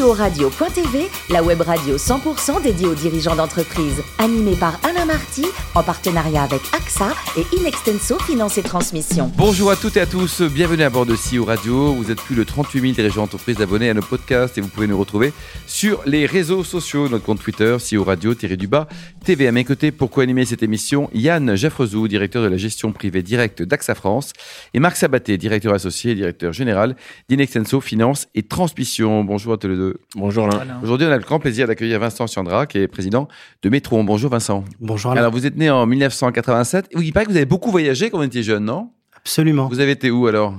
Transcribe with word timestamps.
CEO-radio.tv, 0.00 1.08
la 1.28 1.42
web 1.42 1.60
radio 1.60 1.96
100% 1.96 2.62
dédiée 2.62 2.86
aux 2.86 2.94
dirigeants 2.94 3.36
d'entreprise. 3.36 4.02
Animée 4.18 4.56
par 4.56 4.80
Alain 4.82 5.04
Marty, 5.04 5.44
en 5.74 5.82
partenariat 5.82 6.42
avec 6.42 6.62
AXA 6.74 7.12
et 7.36 7.44
Inextenso 7.56 8.18
Finance 8.20 8.56
et 8.56 8.62
Transmission. 8.62 9.30
Bonjour 9.36 9.70
à 9.70 9.76
toutes 9.76 9.98
et 9.98 10.00
à 10.00 10.06
tous, 10.06 10.40
bienvenue 10.40 10.84
à 10.84 10.90
bord 10.90 11.04
de 11.04 11.14
CEO 11.14 11.44
Radio. 11.44 11.92
Vous 11.92 12.10
êtes 12.10 12.20
plus 12.22 12.34
de 12.34 12.44
38 12.44 12.80
000 12.80 12.92
dirigeants 12.94 13.22
d'entreprise 13.22 13.60
abonnés 13.60 13.90
à 13.90 13.94
nos 13.94 14.00
podcasts 14.00 14.56
et 14.56 14.62
vous 14.62 14.68
pouvez 14.68 14.86
nous 14.86 14.98
retrouver 14.98 15.34
sur 15.66 16.00
les 16.06 16.24
réseaux 16.24 16.64
sociaux, 16.64 17.10
notre 17.10 17.24
compte 17.24 17.40
Twitter, 17.40 17.76
CEO 17.78 18.04
Radio-du-bas, 18.04 18.88
TV. 19.22 19.48
À 19.48 19.52
mes 19.52 19.64
côtés, 19.64 19.92
pour 19.92 20.10
co-animer 20.10 20.46
cette 20.46 20.62
émission, 20.62 21.10
Yann 21.12 21.54
Jaffrezou, 21.56 22.08
directeur 22.08 22.42
de 22.42 22.48
la 22.48 22.56
gestion 22.56 22.92
privée 22.92 23.22
directe 23.22 23.62
d'AXA 23.62 23.94
France, 23.94 24.32
et 24.72 24.80
Marc 24.80 24.96
Sabaté, 24.96 25.36
directeur 25.36 25.74
associé 25.74 26.12
et 26.12 26.14
directeur 26.14 26.54
général 26.54 26.96
d'Inextenso 27.28 27.82
Finance 27.82 28.28
et 28.34 28.42
Transmission. 28.42 29.24
Bonjour 29.24 29.52
à 29.52 29.56
tous 29.58 29.68
les 29.68 29.76
deux. 29.76 29.89
Bonjour 30.14 30.46
Alain. 30.46 30.80
Aujourd'hui, 30.82 31.06
on 31.06 31.10
a 31.10 31.16
le 31.16 31.22
grand 31.22 31.38
plaisir 31.38 31.66
d'accueillir 31.66 31.98
Vincent 32.00 32.26
Siandra, 32.26 32.66
qui 32.66 32.78
est 32.78 32.88
président 32.88 33.28
de 33.62 33.68
Métro. 33.68 34.02
Bonjour 34.02 34.30
Vincent. 34.30 34.64
Bonjour 34.80 35.10
Alain. 35.12 35.20
Alors, 35.20 35.32
vous 35.32 35.46
êtes 35.46 35.56
né 35.56 35.70
en 35.70 35.86
1987. 35.86 36.90
Oui, 36.94 37.06
il 37.06 37.12
paraît 37.12 37.26
que 37.26 37.30
vous 37.30 37.36
avez 37.36 37.46
beaucoup 37.46 37.70
voyagé 37.70 38.10
quand 38.10 38.18
vous 38.18 38.24
étiez 38.24 38.42
jeune, 38.42 38.64
non? 38.64 38.90
Absolument. 39.16 39.68
Vous 39.68 39.80
avez 39.80 39.92
été 39.92 40.10
où 40.10 40.26
alors? 40.26 40.54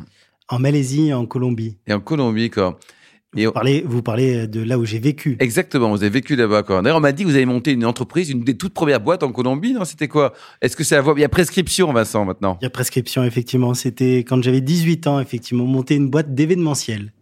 En 0.50 0.60
Malaisie 0.60 1.08
et 1.08 1.14
en 1.14 1.26
Colombie. 1.26 1.78
Et 1.88 1.94
en 1.94 2.00
Colombie, 2.00 2.50
quoi. 2.50 2.78
Et 3.38 3.46
Vous 3.46 3.54
parlez, 3.54 3.82
vous 3.88 4.02
parlez 4.02 4.46
de 4.46 4.62
là 4.62 4.78
où 4.78 4.84
j'ai 4.84 5.00
vécu. 5.00 5.38
Exactement, 5.40 5.90
vous 5.90 6.04
avez 6.04 6.10
vécu 6.10 6.36
là-bas. 6.36 6.63
quoi. 6.63 6.82
D'ailleurs, 6.82 6.98
on 6.98 7.02
m'a 7.02 7.13
dit 7.13 7.24
que 7.24 7.30
vous 7.30 7.36
avez 7.36 7.46
monté 7.46 7.72
une 7.72 7.86
entreprise, 7.86 8.30
une 8.30 8.44
des 8.44 8.58
toutes 8.58 8.74
premières 8.74 9.00
boîtes 9.00 9.24
en 9.24 9.32
Colombie, 9.32 9.72
non? 9.72 9.86
C'était 9.86 10.10
quoi? 10.10 10.34
Est-ce 10.62 10.76
que 10.76 10.84
c'est 10.84 10.98
à 10.98 11.02
voir? 11.02 11.18
Il 11.18 11.22
y 11.22 11.24
a 11.24 11.30
prescription, 11.30 11.94
Vincent, 11.94 12.26
maintenant 12.26 12.58
Il 12.60 12.66
y 12.66 12.68
a 12.68 12.70
prescription, 12.70 13.24
effectivement. 13.24 13.74
C'était 13.74 14.18
quand 14.27 14.44
j'avais 14.44 14.60
18 14.60 15.08
ans, 15.08 15.22
effectivement, 15.22 15.63
monter 15.66 15.96
une 15.96 16.10
boîte 16.10 16.36
d'événementiel. 16.36 17.13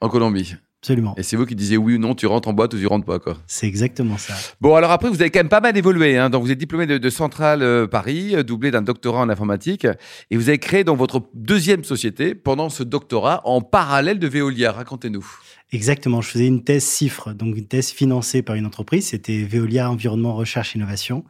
En 0.00 0.08
Colombie. 0.08 0.54
Absolument. 0.80 1.14
Et 1.16 1.24
c'est 1.24 1.36
vous 1.36 1.44
qui 1.44 1.56
disiez 1.56 1.76
oui 1.76 1.96
ou 1.96 1.98
non, 1.98 2.14
tu 2.14 2.26
rentres 2.26 2.46
en 2.46 2.52
boîte 2.52 2.72
ou 2.72 2.78
tu 2.78 2.86
rentres 2.86 3.04
pas, 3.04 3.18
quoi. 3.18 3.36
C'est 3.48 3.66
exactement 3.66 4.16
ça. 4.16 4.34
Bon, 4.60 4.76
alors 4.76 4.92
après, 4.92 5.08
vous 5.08 5.20
avez 5.20 5.30
quand 5.30 5.40
même 5.40 5.48
pas 5.48 5.60
mal 5.60 5.76
évolué. 5.76 6.16
Hein. 6.16 6.30
Donc, 6.30 6.44
vous 6.44 6.52
êtes 6.52 6.58
diplômé 6.58 6.86
de, 6.86 6.98
de 6.98 7.10
Centrale 7.10 7.62
euh, 7.62 7.88
Paris, 7.88 8.36
euh, 8.36 8.44
doublé 8.44 8.70
d'un 8.70 8.82
doctorat 8.82 9.20
en 9.20 9.28
informatique. 9.28 9.88
Et 10.30 10.36
vous 10.36 10.48
avez 10.48 10.58
créé 10.58 10.84
donc 10.84 10.96
votre 10.96 11.28
deuxième 11.34 11.82
société 11.82 12.36
pendant 12.36 12.68
ce 12.68 12.84
doctorat 12.84 13.40
en 13.44 13.60
parallèle 13.60 14.20
de 14.20 14.28
Veolia. 14.28 14.70
Racontez-nous. 14.70 15.26
Exactement. 15.72 16.20
Je 16.20 16.28
faisais 16.28 16.46
une 16.46 16.62
thèse 16.62 16.84
CIFRE, 16.84 17.34
donc 17.34 17.56
une 17.56 17.66
thèse 17.66 17.90
financée 17.90 18.42
par 18.42 18.54
une 18.54 18.64
entreprise. 18.64 19.08
C'était 19.08 19.42
Veolia 19.42 19.90
Environnement, 19.90 20.34
Recherche, 20.34 20.76
Innovation, 20.76 21.24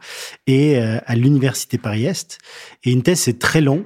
et 0.45 0.77
euh, 0.77 0.99
à 1.05 1.15
l'Université 1.15 1.79
Paris-Est. 1.79 2.37
Et 2.83 2.91
une 2.91 3.01
thèse, 3.01 3.19
c'est 3.19 3.39
très 3.39 3.61
long. 3.61 3.85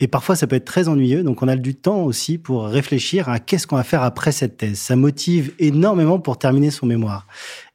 Et 0.00 0.08
parfois, 0.08 0.34
ça 0.34 0.46
peut 0.48 0.56
être 0.56 0.64
très 0.64 0.88
ennuyeux. 0.88 1.22
Donc, 1.22 1.42
on 1.42 1.48
a 1.48 1.54
du 1.56 1.74
temps 1.76 2.02
aussi 2.02 2.36
pour 2.36 2.66
réfléchir 2.66 3.28
à 3.28 3.38
qu'est-ce 3.38 3.66
qu'on 3.66 3.76
va 3.76 3.84
faire 3.84 4.02
après 4.02 4.32
cette 4.32 4.56
thèse. 4.56 4.78
Ça 4.78 4.96
motive 4.96 5.52
énormément 5.60 6.18
pour 6.18 6.36
terminer 6.36 6.70
son 6.72 6.86
mémoire. 6.86 7.26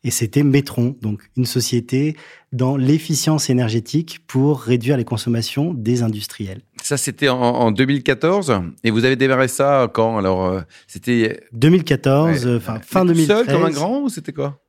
Et 0.03 0.11
c'était 0.11 0.43
Metron, 0.43 0.95
donc 1.01 1.21
une 1.37 1.45
société 1.45 2.15
dans 2.51 2.75
l'efficience 2.77 3.49
énergétique 3.49 4.19
pour 4.27 4.61
réduire 4.61 4.97
les 4.97 5.05
consommations 5.05 5.73
des 5.73 6.03
industriels. 6.03 6.61
Ça, 6.83 6.97
c'était 6.97 7.29
en, 7.29 7.39
en 7.39 7.71
2014. 7.71 8.53
Et 8.83 8.91
vous 8.91 9.05
avez 9.05 9.15
démarré 9.15 9.47
ça 9.47 9.89
quand 9.93 10.17
Alors, 10.17 10.45
euh, 10.45 10.61
c'était 10.87 11.39
2014, 11.53 12.45
Ouais. 12.45 12.51
euh, 12.51 12.59
fin 12.59 12.79
Tout 13.01 13.07
2013. 13.07 13.27
seul 13.27 13.45
comme 13.47 13.63
un 13.65 13.69
grand 13.69 14.01
ou 14.01 14.09
c'était 14.09 14.33
quoi? 14.33 14.59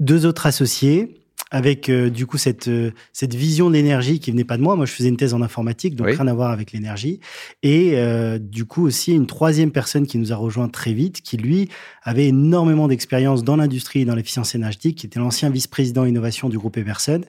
Deux 0.00 0.26
autres 0.26 0.46
associés 0.46 1.21
avec 1.50 1.90
euh, 1.90 2.08
du 2.08 2.26
coup 2.26 2.38
cette 2.38 2.68
euh, 2.68 2.92
cette 3.12 3.34
vision 3.34 3.68
d'énergie 3.70 4.20
qui 4.20 4.30
venait 4.30 4.44
pas 4.44 4.56
de 4.56 4.62
moi. 4.62 4.74
Moi, 4.74 4.86
je 4.86 4.92
faisais 4.92 5.08
une 5.10 5.16
thèse 5.18 5.34
en 5.34 5.42
informatique, 5.42 5.96
donc 5.96 6.06
Oui. 6.06 6.14
rien 6.14 6.26
à 6.26 6.32
voir 6.34 6.50
avec 6.50 6.72
l'énergie. 6.72 7.20
Et 7.62 7.92
euh, 7.94 8.38
du 8.38 8.64
coup 8.64 8.86
aussi 8.86 9.12
une 9.12 9.26
troisième 9.26 9.70
personne 9.70 10.06
qui 10.06 10.16
nous 10.18 10.32
a 10.32 10.36
rejoint 10.36 10.68
très 10.68 10.94
vite, 10.94 11.20
qui 11.20 11.36
lui 11.36 11.68
avait 12.04 12.28
énormément 12.28 12.88
d'expérience 12.88 13.44
dans 13.44 13.56
l'industrie 13.56 14.00
et 14.00 14.04
dans 14.04 14.14
l'efficience 14.14 14.54
énergétique, 14.54 14.98
qui 14.98 15.06
était 15.06 15.20
l'ancien 15.20 15.50
vice-président 15.50 16.04
innovation 16.06 16.48
du 16.48 16.58
groupe 16.58 16.76
Everson, 16.78 17.20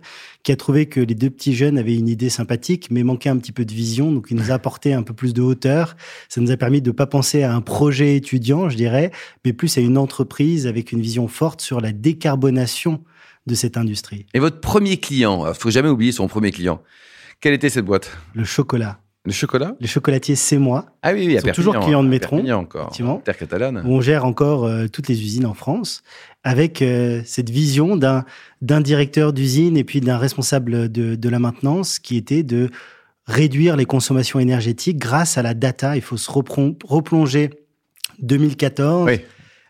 qui 0.44 0.52
a 0.52 0.56
trouvé 0.56 0.86
que 0.86 1.00
les 1.02 1.16
deux 1.16 1.30
petits 1.30 1.54
jeunes 1.54 1.78
avaient 1.78 1.96
une 1.96 2.08
idée 2.08 2.30
sympathique, 2.30 2.88
mais 2.92 3.04
manquait 3.04 3.30
un 3.30 3.38
petit 3.38 3.52
peu 3.52 3.66
de 3.66 3.74
vision. 3.74 4.12
Donc, 4.12 4.28
il 4.32 4.38
nous 4.38 4.52
a 4.52 4.54
apporté 4.56 4.94
un 4.94 5.04
peu 5.04 5.14
plus 5.14 5.34
de 5.34 5.42
hauteur. 5.42 5.96
Ça 6.30 6.40
nous 6.42 6.52
a 6.52 6.58
permis 6.58 6.82
de 6.82 6.92
pas 6.92 7.06
penser 7.08 7.44
à 7.44 7.54
un 7.54 7.62
projet 7.62 8.16
étudiant, 8.16 8.70
je 8.70 8.78
dirais, 8.78 9.12
mais 9.46 9.54
plus 9.54 9.78
à 9.78 9.82
une 9.82 9.98
entreprise 9.98 10.66
avec 10.66 10.92
une 10.92 11.02
vision 11.02 11.28
forte 11.28 11.62
sur 11.62 11.82
la 11.82 11.92
décarbonation 11.92 13.02
de 13.48 13.56
cette 13.56 13.78
industrie. 13.78 14.26
Et 14.34 14.40
votre 14.40 14.60
premier 14.60 14.98
client, 14.98 15.46
il 15.48 15.54
faut 15.54 15.70
jamais 15.70 15.90
oublier 15.90 16.12
son 16.12 16.28
premier 16.28 16.52
client. 16.52 16.82
Quelle 17.42 17.54
était 17.54 17.70
cette 17.70 17.86
boîte? 17.86 18.16
Le 18.34 18.46
chocolat. 18.46 19.00
Le 19.26 19.32
chocolat? 19.32 19.76
Les 19.80 19.88
chocolatiers, 19.88 20.36
c'est 20.36 20.58
moi. 20.58 20.86
Ah 21.02 21.14
oui, 21.14 21.26
oui, 21.28 21.38
à 21.38 21.40
Ils 21.40 21.48
sont 21.48 21.52
toujours 21.54 21.80
clients 21.80 22.04
de 22.04 22.18
Perpignan 22.18 22.60
encore. 22.60 22.92
Terre 23.24 23.38
catalane. 23.38 23.82
où 23.86 23.94
on 23.94 24.02
gère 24.02 24.26
encore 24.26 24.66
euh, 24.66 24.88
toutes 24.88 25.08
les 25.08 25.22
usines 25.22 25.46
en 25.46 25.54
France, 25.54 26.04
avec 26.44 26.82
euh, 26.82 27.22
cette 27.26 27.50
vision 27.50 27.96
d'un 27.96 28.26
d'un 28.62 28.82
directeur 28.82 29.32
d'usine 29.32 29.78
et 29.78 29.86
puis 29.86 30.02
d'un 30.02 30.18
responsable 30.18 30.92
de, 30.92 31.16
de 31.16 31.30
la 31.30 31.40
maintenance 31.40 32.00
qui 32.00 32.18
était 32.18 32.44
de 32.44 32.70
réduire 33.26 33.78
les 33.78 33.86
consommations 33.86 34.40
énergétiques 34.40 34.98
grâce 34.98 35.38
à 35.38 35.42
la 35.42 35.54
data. 35.54 35.96
Il 35.96 36.02
faut 36.02 36.18
se 36.18 36.30
replonger 36.30 37.50
2014. 38.20 39.06
Oui. 39.06 39.22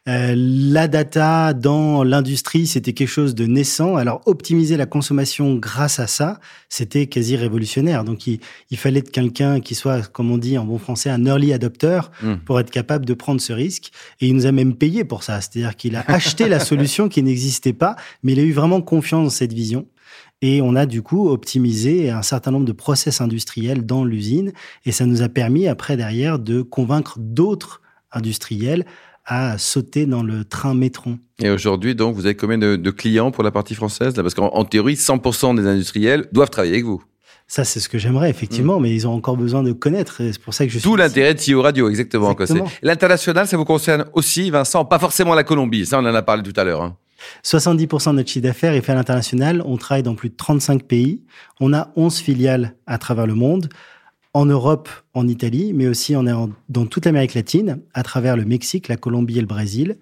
Euh, 0.09 0.34
la 0.36 0.90
data 0.90 1.53
dans 1.53 2.03
l'industrie, 2.03 2.68
c'était 2.68 2.94
quelque 2.94 3.08
chose 3.08 3.36
de 3.36 3.46
naissant. 3.46 3.96
Alors, 3.96 4.22
optimiser 4.25 4.75
la 4.75 4.86
consommation 4.86 5.56
grâce 5.56 6.00
à 6.00 6.08
ça, 6.08 6.40
c'était 6.68 7.08
quasi 7.08 7.38
révolutionnaire. 7.38 8.03
Donc, 8.03 8.28
il, 8.28 8.40
il 8.69 8.78
fallait 8.78 9.00
être 9.00 9.12
quelqu'un 9.12 9.62
qui 9.62 9.75
soit, 9.75 10.12
comme 10.12 10.30
on 10.31 10.38
dit 10.38 10.58
en 10.58 10.66
bon 10.66 10.78
français, 10.78 11.09
un 11.09 11.25
early 11.25 11.53
adopter 11.53 12.02
Hmm. 12.22 12.36
pour 12.46 12.59
être 12.59 12.72
capable 12.72 13.06
de 13.06 13.14
prendre 13.14 13.41
ce 13.41 13.53
risque. 13.53 13.91
Et 14.22 14.28
il 14.28 14.36
nous 14.36 14.46
a 14.46 14.52
même 14.52 14.75
payé 14.75 15.03
pour 15.03 15.24
ça. 15.24 15.40
C'est-à-dire 15.41 15.75
qu'il 15.75 15.96
a 15.96 16.03
acheté 16.08 16.47
la 16.47 16.59
solution 16.59 17.09
qui 17.09 17.24
n'existait 17.24 17.74
pas, 17.74 17.96
mais 18.22 18.34
il 18.34 18.40
a 18.40 18.44
eu 18.44 18.52
vraiment 18.52 18.81
confiance 18.81 19.24
dans 19.24 19.30
cette 19.30 19.53
vision. 19.53 19.88
Et 20.41 20.62
on 20.62 20.75
a 20.75 20.85
du 20.85 21.02
coup 21.02 21.30
optimisé 21.30 22.09
un 22.09 22.22
certain 22.22 22.52
nombre 22.52 22.66
de 22.66 22.74
process 22.74 23.22
industriels 23.22 23.85
dans 23.85 24.03
l'usine. 24.03 24.52
Et 24.85 24.91
ça 24.91 25.06
nous 25.06 25.22
a 25.22 25.30
permis, 25.30 25.68
après, 25.68 25.97
derrière, 25.97 26.40
de 26.40 26.62
convaincre 26.62 27.18
d'autres 27.20 27.81
industriels 28.12 28.85
à 29.25 29.57
sauter 29.57 30.06
dans 30.06 30.23
le 30.23 30.44
train 30.45 30.73
métron. 30.73 31.19
Et 31.41 31.50
aujourd'hui, 31.50 31.95
donc, 31.95 32.16
vous 32.16 32.25
avez 32.25 32.35
combien 32.35 32.57
de, 32.57 32.75
de 32.75 32.91
clients 32.91 33.31
pour 33.31 33.44
la 33.44 33.51
partie 33.51 33.75
française 33.75 34.16
là? 34.16 34.23
Parce 34.23 34.34
qu'en 34.35 34.47
en 34.47 34.66
théorie, 34.66 34.95
100% 34.95 35.56
des 35.56 35.67
industriels 35.67 36.28
doivent 36.31 36.50
travailler 36.50 36.73
avec 36.73 36.85
vous. 36.85 37.03
Ça, 37.47 37.63
c'est 37.66 37.79
ce 37.79 37.89
que 37.89 37.97
j'aimerais, 37.97 38.29
effectivement, 38.29 38.79
mais 38.79 38.94
ils 38.95 39.06
ont 39.07 39.13
encore 39.13 39.35
besoin 39.38 39.63
de 39.63 39.73
connaître. 39.73 40.16
C'est 40.17 40.39
pour 40.39 40.53
ça 40.53 40.66
que 40.66 40.72
je 40.72 40.79
suis. 40.79 40.84
Tout 40.84 40.95
l'intérêt 40.95 41.34
de 41.34 41.39
CEO 41.39 41.61
Radio, 41.61 41.89
exactement. 41.89 42.35
L'international, 42.81 43.47
ça 43.47 43.57
vous 43.57 43.66
concerne 43.66 44.06
aussi, 44.13 44.50
Vincent, 44.50 44.85
pas 44.85 44.97
forcément 45.00 45.35
la 45.35 45.44
Colombie. 45.44 45.85
Ça, 45.85 46.00
on 46.00 46.05
en 46.05 46.16
a 46.16 46.22
parlé 46.22 46.41
tout 46.44 46.57
à 46.59 46.63
l'heure. 46.63 46.81
hein. 46.81 46.95
70% 47.44 48.11
de 48.11 48.16
notre 48.17 48.29
chiffre 48.29 48.44
d'affaires 48.44 48.73
est 48.73 48.81
fait 48.81 48.91
à 48.91 48.95
l'international. 48.95 49.61
On 49.66 49.78
travaille 49.78 50.03
dans 50.03 50.16
plus 50.16 50.29
de 50.29 50.35
35 50.35 50.84
pays. 50.84 51.22
On 51.59 51.73
a 51.73 51.91
11 51.95 52.17
filiales 52.17 52.75
à 52.88 52.97
travers 52.97 53.28
le 53.28 53.35
monde. 53.35 53.69
En 54.35 54.47
Europe, 54.47 54.89
en 55.13 55.27
Italie, 55.27 55.73
mais 55.73 55.88
aussi 55.88 56.16
dans 56.69 56.85
toute 56.88 57.05
l'Amérique 57.05 57.35
latine, 57.35 57.81
à 57.94 58.01
travers 58.01 58.35
le 58.35 58.45
Mexique, 58.45 58.88
la 58.88 58.97
Colombie 58.97 59.38
et 59.38 59.41
le 59.41 59.47
Brésil. 59.47 59.97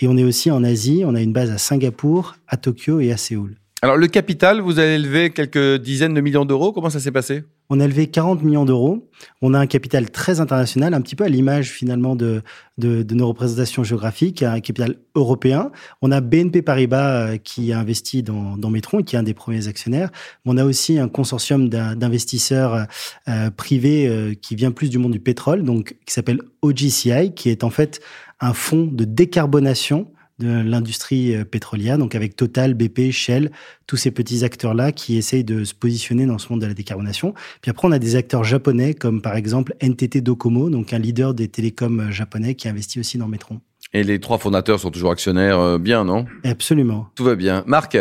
Et 0.00 0.08
on 0.08 0.16
est 0.16 0.24
aussi 0.24 0.50
en 0.50 0.64
Asie. 0.64 1.04
On 1.06 1.14
a 1.14 1.22
une 1.22 1.32
base 1.32 1.50
à 1.52 1.58
Singapour, 1.58 2.34
à 2.48 2.56
Tokyo 2.56 2.98
et 2.98 3.12
à 3.12 3.16
Séoul. 3.16 3.56
Alors, 3.82 3.96
le 3.96 4.08
capital, 4.08 4.60
vous 4.60 4.80
avez 4.80 4.98
levé 4.98 5.30
quelques 5.30 5.80
dizaines 5.80 6.14
de 6.14 6.20
millions 6.20 6.44
d'euros. 6.44 6.72
Comment 6.72 6.90
ça 6.90 6.98
s'est 6.98 7.12
passé? 7.12 7.44
On 7.68 7.80
a 7.80 7.86
levé 7.86 8.06
40 8.06 8.42
millions 8.42 8.64
d'euros. 8.64 9.08
On 9.42 9.54
a 9.54 9.58
un 9.58 9.66
capital 9.66 10.10
très 10.10 10.40
international, 10.40 10.94
un 10.94 11.00
petit 11.00 11.16
peu 11.16 11.24
à 11.24 11.28
l'image 11.28 11.70
finalement 11.70 12.14
de, 12.14 12.42
de, 12.78 13.02
de 13.02 13.14
nos 13.14 13.28
représentations 13.28 13.82
géographiques, 13.82 14.42
un 14.42 14.60
capital 14.60 14.96
européen. 15.14 15.70
On 16.02 16.12
a 16.12 16.20
BNP 16.20 16.62
Paribas 16.62 17.26
euh, 17.32 17.36
qui 17.38 17.72
a 17.72 17.78
investi 17.80 18.22
dans, 18.22 18.56
dans 18.56 18.70
Metron 18.70 19.00
et 19.00 19.02
qui 19.04 19.16
est 19.16 19.18
un 19.18 19.22
des 19.22 19.34
premiers 19.34 19.68
actionnaires. 19.68 20.10
On 20.44 20.56
a 20.58 20.64
aussi 20.64 20.98
un 20.98 21.08
consortium 21.08 21.68
d'in- 21.68 21.96
d'investisseurs 21.96 22.86
euh, 23.28 23.50
privés 23.50 24.06
euh, 24.06 24.34
qui 24.34 24.54
vient 24.54 24.70
plus 24.70 24.90
du 24.90 24.98
monde 24.98 25.12
du 25.12 25.20
pétrole, 25.20 25.64
donc 25.64 25.96
qui 26.06 26.12
s'appelle 26.14 26.40
OGCI, 26.62 27.32
qui 27.34 27.50
est 27.50 27.64
en 27.64 27.70
fait 27.70 28.00
un 28.40 28.52
fonds 28.52 28.86
de 28.86 29.04
décarbonation 29.04 30.08
de 30.38 30.48
l'industrie 30.48 31.34
euh, 31.34 31.44
pétrolière, 31.44 31.98
donc 31.98 32.14
avec 32.14 32.36
Total, 32.36 32.74
BP, 32.74 33.10
Shell, 33.10 33.50
tous 33.86 33.96
ces 33.96 34.10
petits 34.10 34.44
acteurs-là 34.44 34.92
qui 34.92 35.16
essayent 35.16 35.44
de 35.44 35.64
se 35.64 35.74
positionner 35.74 36.26
dans 36.26 36.38
ce 36.38 36.48
monde 36.50 36.60
de 36.60 36.66
la 36.66 36.74
décarbonation. 36.74 37.34
Puis 37.62 37.70
après, 37.70 37.88
on 37.88 37.92
a 37.92 37.98
des 37.98 38.16
acteurs 38.16 38.44
japonais 38.44 38.94
comme 38.94 39.22
par 39.22 39.36
exemple 39.36 39.74
NTT 39.80 40.20
Docomo, 40.20 40.68
donc 40.70 40.92
un 40.92 40.98
leader 40.98 41.32
des 41.34 41.48
télécoms 41.48 42.00
euh, 42.00 42.10
japonais 42.10 42.54
qui 42.54 42.68
investit 42.68 43.00
aussi 43.00 43.18
dans 43.18 43.28
Metron. 43.28 43.60
Et 43.92 44.02
les 44.02 44.20
trois 44.20 44.38
fondateurs 44.38 44.80
sont 44.80 44.90
toujours 44.90 45.12
actionnaires 45.12 45.58
euh, 45.58 45.78
bien, 45.78 46.04
non? 46.04 46.26
Absolument. 46.44 47.08
Tout 47.14 47.24
va 47.24 47.34
bien. 47.34 47.64
Marc? 47.66 47.96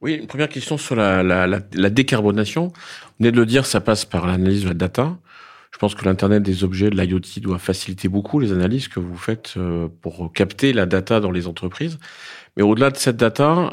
Oui, 0.00 0.14
une 0.14 0.26
première 0.26 0.48
question 0.48 0.78
sur 0.78 0.96
la, 0.96 1.22
la, 1.22 1.46
la, 1.46 1.60
la 1.74 1.90
décarbonation. 1.90 2.68
Vous 2.68 2.72
venez 3.20 3.30
de 3.30 3.36
le 3.36 3.46
dire, 3.46 3.66
ça 3.66 3.80
passe 3.80 4.04
par 4.04 4.26
l'analyse 4.26 4.62
de 4.62 4.68
la 4.68 4.74
data. 4.74 5.16
Je 5.72 5.78
pense 5.78 5.94
que 5.94 6.04
l'Internet 6.04 6.42
des 6.42 6.64
objets, 6.64 6.90
de 6.90 7.00
l'IoT, 7.00 7.40
doit 7.40 7.58
faciliter 7.58 8.08
beaucoup 8.08 8.38
les 8.38 8.52
analyses 8.52 8.88
que 8.88 9.00
vous 9.00 9.16
faites 9.16 9.54
euh, 9.56 9.88
pour 10.00 10.32
capter 10.32 10.72
la 10.72 10.86
data 10.86 11.18
dans 11.20 11.30
les 11.30 11.46
entreprises. 11.46 11.98
Mais 12.56 12.62
au-delà 12.62 12.90
de 12.90 12.96
cette 12.96 13.16
data, 13.16 13.70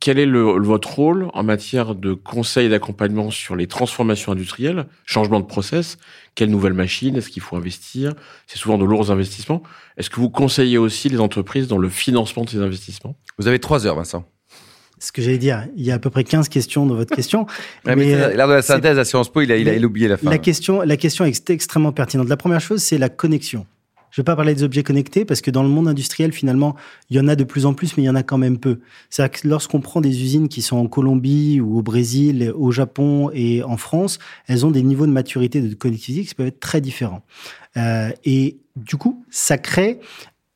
quel 0.00 0.18
est 0.18 0.26
le, 0.26 0.40
votre 0.40 0.94
rôle 0.94 1.28
en 1.34 1.42
matière 1.42 1.94
de 1.94 2.14
conseil 2.14 2.66
et 2.66 2.68
d'accompagnement 2.70 3.30
sur 3.30 3.54
les 3.54 3.66
transformations 3.66 4.32
industrielles, 4.32 4.86
changement 5.04 5.40
de 5.40 5.44
process? 5.44 5.98
Quelles 6.34 6.50
nouvelles 6.50 6.72
machines 6.72 7.16
Est-ce 7.16 7.28
qu'il 7.28 7.42
faut 7.42 7.56
investir? 7.56 8.14
C'est 8.46 8.56
souvent 8.56 8.78
de 8.78 8.84
lourds 8.84 9.10
investissements. 9.10 9.62
Est-ce 9.98 10.08
que 10.08 10.18
vous 10.18 10.30
conseillez 10.30 10.78
aussi 10.78 11.10
les 11.10 11.20
entreprises 11.20 11.68
dans 11.68 11.78
le 11.78 11.90
financement 11.90 12.44
de 12.44 12.48
ces 12.48 12.62
investissements? 12.62 13.14
Vous 13.38 13.46
avez 13.46 13.58
trois 13.58 13.86
heures, 13.86 13.96
Vincent. 13.96 14.24
Ce 15.00 15.12
que 15.12 15.22
j'allais 15.22 15.38
dire, 15.38 15.66
il 15.76 15.84
y 15.84 15.90
a 15.90 15.94
à 15.94 15.98
peu 15.98 16.10
près 16.10 16.24
15 16.24 16.48
questions 16.48 16.86
dans 16.86 16.94
votre 16.94 17.14
question. 17.14 17.46
mais, 17.86 17.96
mais 17.96 18.36
lors 18.36 18.48
de 18.48 18.52
la 18.52 18.62
synthèse 18.62 18.98
à 18.98 19.04
Sciences 19.04 19.32
Po, 19.32 19.40
il 19.40 19.50
a, 19.50 19.56
il 19.56 19.68
a, 19.68 19.86
oublié 19.86 20.08
la 20.08 20.16
fin. 20.16 20.30
La 20.30 20.38
question, 20.38 20.82
la 20.82 20.96
question 20.96 21.24
est 21.24 21.50
extrêmement 21.50 21.92
pertinente. 21.92 22.28
La 22.28 22.36
première 22.36 22.60
chose, 22.60 22.82
c'est 22.82 22.98
la 22.98 23.08
connexion. 23.08 23.66
Je 24.10 24.20
ne 24.20 24.22
vais 24.22 24.24
pas 24.24 24.36
parler 24.36 24.54
des 24.54 24.62
objets 24.62 24.82
connectés 24.82 25.24
parce 25.24 25.40
que 25.40 25.50
dans 25.50 25.62
le 25.62 25.68
monde 25.68 25.88
industriel, 25.88 26.32
finalement, 26.32 26.74
il 27.10 27.16
y 27.16 27.20
en 27.20 27.28
a 27.28 27.36
de 27.36 27.44
plus 27.44 27.64
en 27.64 27.74
plus, 27.74 27.96
mais 27.96 28.02
il 28.02 28.06
y 28.06 28.10
en 28.10 28.16
a 28.16 28.22
quand 28.22 28.38
même 28.38 28.58
peu. 28.58 28.80
C'est-à-dire 29.08 29.40
que 29.40 29.48
lorsqu'on 29.48 29.80
prend 29.80 30.00
des 30.00 30.22
usines 30.22 30.48
qui 30.48 30.62
sont 30.62 30.76
en 30.76 30.86
Colombie 30.86 31.60
ou 31.60 31.78
au 31.78 31.82
Brésil, 31.82 32.52
au 32.56 32.72
Japon 32.72 33.30
et 33.32 33.62
en 33.62 33.76
France, 33.76 34.18
elles 34.48 34.66
ont 34.66 34.70
des 34.70 34.82
niveaux 34.82 35.06
de 35.06 35.12
maturité 35.12 35.60
de 35.60 35.74
connectivité 35.74 36.26
qui 36.26 36.34
peuvent 36.34 36.48
être 36.48 36.60
très 36.60 36.80
différents. 36.80 37.22
Euh, 37.76 38.10
et 38.24 38.58
du 38.76 38.96
coup, 38.96 39.24
ça 39.30 39.58
crée 39.58 40.00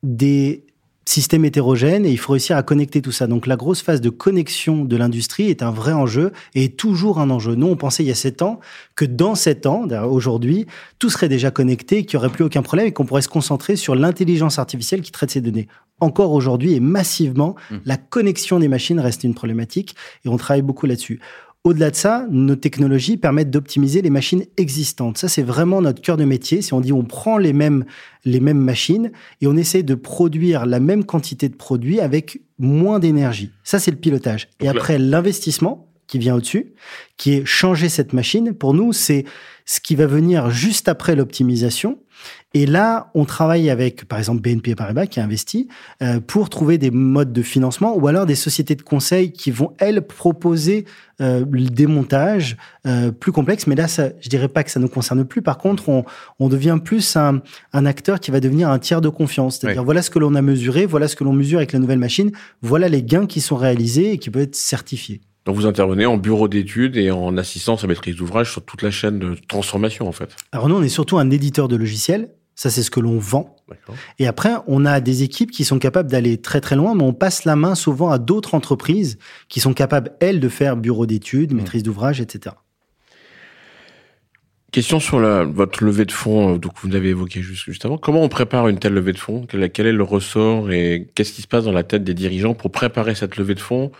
des 0.02 0.64
système 1.06 1.44
hétérogène 1.44 2.06
et 2.06 2.10
il 2.10 2.18
faut 2.18 2.32
réussir 2.32 2.56
à 2.56 2.62
connecter 2.62 3.02
tout 3.02 3.12
ça. 3.12 3.26
Donc 3.26 3.46
la 3.46 3.56
grosse 3.56 3.82
phase 3.82 4.00
de 4.00 4.10
connexion 4.10 4.84
de 4.84 4.96
l'industrie 4.96 5.50
est 5.50 5.62
un 5.62 5.70
vrai 5.70 5.92
enjeu 5.92 6.32
et 6.54 6.64
est 6.64 6.76
toujours 6.76 7.18
un 7.18 7.30
enjeu. 7.30 7.54
Nous, 7.54 7.66
on 7.66 7.76
pensait 7.76 8.02
il 8.02 8.06
y 8.06 8.12
a 8.12 8.14
sept 8.14 8.42
ans 8.42 8.60
que 8.94 9.04
dans 9.04 9.34
sept 9.34 9.66
ans, 9.66 9.86
aujourd'hui, 10.08 10.66
tout 10.98 11.10
serait 11.10 11.28
déjà 11.28 11.50
connecté, 11.50 12.04
qu'il 12.04 12.18
n'y 12.18 12.24
aurait 12.24 12.32
plus 12.32 12.44
aucun 12.44 12.62
problème 12.62 12.86
et 12.86 12.92
qu'on 12.92 13.04
pourrait 13.04 13.22
se 13.22 13.28
concentrer 13.28 13.76
sur 13.76 13.94
l'intelligence 13.94 14.58
artificielle 14.58 15.02
qui 15.02 15.12
traite 15.12 15.30
ces 15.30 15.40
données. 15.40 15.68
Encore 16.00 16.32
aujourd'hui 16.32 16.74
et 16.74 16.80
massivement, 16.80 17.54
mmh. 17.70 17.76
la 17.84 17.96
connexion 17.96 18.58
des 18.58 18.68
machines 18.68 18.98
reste 18.98 19.24
une 19.24 19.34
problématique 19.34 19.94
et 20.24 20.28
on 20.28 20.36
travaille 20.36 20.62
beaucoup 20.62 20.86
là-dessus. 20.86 21.20
Au-delà 21.64 21.90
de 21.90 21.96
ça, 21.96 22.26
nos 22.31 22.56
technologies 22.56 23.16
permettent 23.16 23.50
d'optimiser 23.50 24.02
les 24.02 24.11
machines 24.11 24.44
existantes. 24.58 25.16
Ça, 25.16 25.28
c'est 25.28 25.43
vraiment 25.43 25.81
notre 25.81 26.02
cœur 26.02 26.19
de 26.19 26.25
métier. 26.25 26.61
Si 26.61 26.75
on 26.75 26.81
dit 26.82 26.93
on 26.93 27.05
prend 27.05 27.38
les 27.38 27.55
mêmes, 27.55 27.87
les 28.26 28.40
mêmes 28.40 28.58
machines 28.58 29.11
et 29.40 29.46
on 29.46 29.56
essaie 29.56 29.82
de 29.82 29.94
produire 29.94 30.66
la 30.66 30.78
même 30.78 31.05
quantité 31.05 31.49
de 31.49 31.56
produits 31.56 32.00
avec 32.00 32.43
moins 32.58 32.99
d'énergie. 32.99 33.50
Ça, 33.62 33.78
c'est 33.78 33.90
le 33.90 33.96
pilotage. 33.96 34.49
et 34.61 34.69
après, 34.69 34.99
l'investissement 34.99 35.88
qui 36.06 36.19
vient 36.19 36.34
au-dessus, 36.37 36.75
qui 37.16 37.32
est 37.32 37.46
changer 37.46 37.88
cette 37.88 38.12
machine. 38.12 38.52
Pour 38.52 38.75
nous, 38.75 38.93
c'est 38.93 39.25
ce 39.64 39.81
qui 39.81 39.94
va 39.94 40.06
venir 40.06 40.50
juste 40.50 40.87
après 40.88 41.17
l'optimisation. 41.17 41.99
Et 42.56 42.66
là, 42.66 43.10
on 43.14 43.24
travaille 43.24 43.68
avec, 43.68 44.04
par 44.04 44.20
exemple, 44.20 44.40
BNP 44.40 44.76
Paribas 44.76 45.06
qui 45.06 45.18
a 45.18 45.24
investi 45.24 45.66
euh, 46.02 46.20
pour 46.20 46.48
trouver 46.48 46.78
des 46.78 46.92
modes 46.92 47.32
de 47.32 47.42
financement 47.42 47.96
ou 47.96 48.06
alors 48.06 48.26
des 48.26 48.36
sociétés 48.36 48.76
de 48.76 48.82
conseil 48.82 49.32
qui 49.32 49.50
vont, 49.50 49.72
elles, 49.78 50.02
proposer 50.02 50.84
euh, 51.20 51.44
des 51.44 51.88
montages 51.88 52.56
euh, 52.86 53.10
plus 53.10 53.32
complexes. 53.32 53.66
Mais 53.66 53.74
là, 53.74 53.88
ça, 53.88 54.10
je 54.20 54.28
dirais 54.28 54.46
pas 54.46 54.62
que 54.62 54.70
ça 54.70 54.78
nous 54.78 54.88
concerne 54.88 55.24
plus. 55.24 55.42
Par 55.42 55.58
contre, 55.58 55.88
on, 55.88 56.04
on 56.38 56.48
devient 56.48 56.78
plus 56.82 57.16
un, 57.16 57.42
un, 57.72 57.86
acteur 57.86 58.20
qui 58.20 58.30
va 58.30 58.38
devenir 58.38 58.70
un 58.70 58.78
tiers 58.78 59.00
de 59.00 59.08
confiance. 59.08 59.58
C'est-à-dire, 59.58 59.82
voilà 59.82 60.00
ce 60.00 60.10
que 60.10 60.20
l'on 60.20 60.36
a 60.36 60.42
mesuré, 60.42 60.86
voilà 60.86 61.08
ce 61.08 61.16
que 61.16 61.24
l'on 61.24 61.32
mesure 61.32 61.58
avec 61.58 61.72
la 61.72 61.80
nouvelle 61.80 61.98
machine, 61.98 62.30
voilà 62.62 62.88
les 62.88 63.02
gains 63.02 63.26
qui 63.26 63.40
sont 63.40 63.56
réalisés 63.56 64.12
et 64.12 64.18
qui 64.18 64.30
peuvent 64.30 64.42
être 64.42 64.54
certifiés. 64.54 65.20
Donc 65.44 65.56
vous 65.56 65.66
intervenez 65.66 66.06
en 66.06 66.16
bureau 66.16 66.48
d'études 66.48 66.96
et 66.96 67.10
en 67.10 67.36
assistance 67.36 67.84
à 67.84 67.86
maîtrise 67.86 68.16
d'ouvrage 68.16 68.50
sur 68.50 68.64
toute 68.64 68.80
la 68.80 68.90
chaîne 68.90 69.18
de 69.18 69.36
transformation 69.46 70.08
en 70.08 70.12
fait. 70.12 70.34
Alors 70.52 70.68
nous 70.68 70.76
on 70.76 70.82
est 70.82 70.88
surtout 70.88 71.18
un 71.18 71.30
éditeur 71.30 71.68
de 71.68 71.76
logiciels, 71.76 72.30
ça 72.54 72.70
c'est 72.70 72.82
ce 72.82 72.90
que 72.90 73.00
l'on 73.00 73.18
vend. 73.18 73.56
Et 74.18 74.26
après 74.26 74.52
on 74.66 74.84
a 74.84 75.00
des 75.00 75.22
équipes 75.22 75.50
qui 75.50 75.64
sont 75.64 75.78
capables 75.78 76.10
d'aller 76.10 76.38
très 76.38 76.60
très 76.60 76.76
loin, 76.76 76.94
mais 76.94 77.04
on 77.04 77.14
passe 77.14 77.44
la 77.44 77.56
main 77.56 77.74
souvent 77.74 78.10
à 78.10 78.18
d'autres 78.18 78.54
entreprises 78.54 79.18
qui 79.48 79.60
sont 79.60 79.74
capables 79.74 80.12
elles 80.20 80.40
de 80.40 80.48
faire 80.48 80.76
bureau 80.76 81.06
d'études, 81.06 81.52
mmh. 81.52 81.56
maîtrise 81.56 81.82
d'ouvrage, 81.82 82.20
etc. 82.20 82.54
Question 84.74 84.98
sur 84.98 85.20
la, 85.20 85.44
votre 85.44 85.84
levée 85.84 86.04
de 86.04 86.10
fonds, 86.10 86.54
euh, 86.54 86.58
donc 86.58 86.72
vous 86.82 86.88
l'avez 86.88 87.10
évoqué 87.10 87.40
juste, 87.42 87.62
juste, 87.62 87.84
avant. 87.84 87.96
Comment 87.96 88.22
on 88.22 88.28
prépare 88.28 88.66
une 88.66 88.80
telle 88.80 88.94
levée 88.94 89.12
de 89.12 89.18
fonds? 89.18 89.46
Quel, 89.48 89.70
quel 89.70 89.86
est 89.86 89.92
le 89.92 90.02
ressort 90.02 90.72
et 90.72 91.06
qu'est-ce 91.14 91.32
qui 91.32 91.42
se 91.42 91.46
passe 91.46 91.62
dans 91.62 91.70
la 91.70 91.84
tête 91.84 92.02
des 92.02 92.12
dirigeants 92.12 92.54
pour 92.54 92.72
préparer 92.72 93.14
cette 93.14 93.36
levée 93.36 93.54
de 93.54 93.60
fonds? 93.60 93.92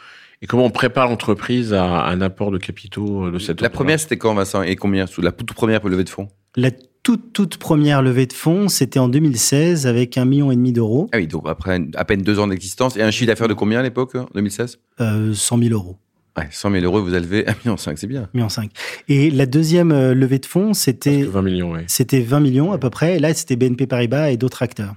Et 0.43 0.49
comment 0.49 0.65
on 0.65 0.71
prépare 0.71 1.07
l'entreprise 1.09 1.73
à 1.73 2.07
un 2.07 2.21
apport 2.21 2.51
de 2.51 2.59
capitaux 2.59 3.27
euh, 3.27 3.31
de 3.31 3.39
cette 3.39 3.61
La 3.61 3.71
première, 3.71 4.01
c'était 4.01 4.17
quand, 4.17 4.35
Vincent? 4.35 4.63
Et 4.63 4.75
combien? 4.75 5.07
Sous 5.07 5.23
la 5.23 5.31
toute 5.31 5.53
première 5.53 5.87
levée 5.87 6.03
de 6.03 6.09
fonds? 6.09 6.27
La 6.57 6.73
toute, 7.05 7.33
toute 7.33 7.59
première 7.59 8.03
levée 8.03 8.27
de 8.27 8.33
fonds, 8.33 8.69
c'était 8.69 8.99
en 8.99 9.09
2016 9.09 9.87
avec 9.87 10.19
un 10.19 10.25
million 10.25 10.51
et 10.51 10.57
demi 10.57 10.73
d'euros. 10.73 11.09
Ah 11.13 11.19
oui, 11.19 11.29
donc 11.29 11.45
après 11.47 11.81
à 11.95 12.05
peine 12.05 12.23
deux 12.23 12.41
ans 12.41 12.49
d'existence. 12.49 12.97
Et 12.97 13.03
un 13.03 13.11
chiffre 13.13 13.29
d'affaires 13.29 13.47
de 13.47 13.55
combien 13.55 13.79
à 13.79 13.83
l'époque, 13.83 14.17
2016 14.35 14.81
euh, 15.01 15.35
100 15.35 15.59
000 15.59 15.75
euros. 15.75 15.99
Ouais, 16.37 16.49
100 16.51 16.73
000 16.73 16.85
euros, 16.85 17.03
vous 17.03 17.15
avez 17.15 17.21
levé 17.21 17.43
1,5 17.45 17.55
million, 17.65 17.77
c'est 17.77 18.07
bien. 18.07 18.29
1,5 18.35 18.61
million. 18.61 18.71
Et 19.09 19.31
la 19.31 19.47
deuxième 19.47 19.93
euh, 19.93 20.15
levée 20.15 20.39
de 20.39 20.47
fonds, 20.47 20.73
c'était 20.73 21.23
20 21.23 21.43
millions, 21.43 21.73
oui. 21.73 21.81
C'était 21.87 22.21
20 22.21 22.41
millions 22.41 22.73
à 22.73 22.79
peu 22.79 22.91
près. 22.91 23.17
Et 23.17 23.19
là, 23.19 23.33
c'était 23.35 23.55
BNP 23.55 23.87
Paribas 23.87 24.31
et 24.31 24.37
d'autres 24.37 24.63
acteurs. 24.63 24.95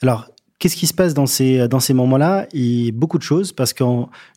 Alors, 0.00 0.26
Qu'est-ce 0.62 0.76
qui 0.76 0.86
se 0.86 0.94
passe 0.94 1.12
dans 1.12 1.26
ces, 1.26 1.66
dans 1.66 1.80
ces 1.80 1.92
moments-là? 1.92 2.46
Il 2.52 2.92
beaucoup 2.92 3.18
de 3.18 3.24
choses 3.24 3.50
parce 3.50 3.72
que 3.72 3.82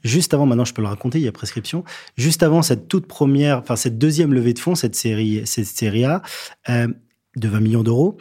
juste 0.04 0.34
avant, 0.34 0.48
maintenant 0.48 0.66
je 0.66 0.74
peux 0.74 0.82
le 0.82 0.88
raconter, 0.88 1.20
il 1.20 1.24
y 1.24 1.28
a 1.28 1.32
prescription. 1.32 1.84
Juste 2.18 2.42
avant 2.42 2.64
cette 2.64 2.88
toute 2.88 3.06
première, 3.06 3.60
enfin 3.60 3.76
cette 3.76 4.00
deuxième 4.00 4.34
levée 4.34 4.54
de 4.54 4.58
fonds, 4.58 4.74
cette 4.74 4.96
série, 4.96 5.44
cette 5.46 5.68
série 5.68 6.04
A 6.04 6.24
euh, 6.70 6.88
de 7.36 7.48
20 7.48 7.60
millions 7.60 7.84
d'euros, 7.84 8.18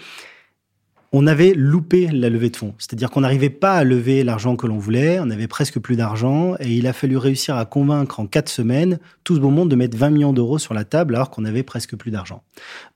on 1.16 1.28
avait 1.28 1.54
loupé 1.54 2.08
la 2.08 2.28
levée 2.28 2.50
de 2.50 2.56
fonds. 2.56 2.74
C'est-à-dire 2.78 3.08
qu'on 3.08 3.20
n'arrivait 3.20 3.48
pas 3.48 3.74
à 3.74 3.84
lever 3.84 4.24
l'argent 4.24 4.56
que 4.56 4.66
l'on 4.66 4.78
voulait, 4.78 5.20
on 5.20 5.30
avait 5.30 5.46
presque 5.46 5.78
plus 5.78 5.94
d'argent 5.94 6.56
et 6.58 6.74
il 6.74 6.88
a 6.88 6.92
fallu 6.92 7.16
réussir 7.16 7.56
à 7.56 7.64
convaincre 7.66 8.18
en 8.18 8.26
quatre 8.26 8.48
semaines 8.48 8.98
tout 9.22 9.36
ce 9.36 9.40
beau 9.40 9.50
monde 9.50 9.70
de 9.70 9.76
mettre 9.76 9.96
20 9.96 10.10
millions 10.10 10.32
d'euros 10.32 10.58
sur 10.58 10.74
la 10.74 10.84
table 10.84 11.14
alors 11.14 11.30
qu'on 11.30 11.44
avait 11.44 11.62
presque 11.62 11.94
plus 11.94 12.10
d'argent. 12.10 12.42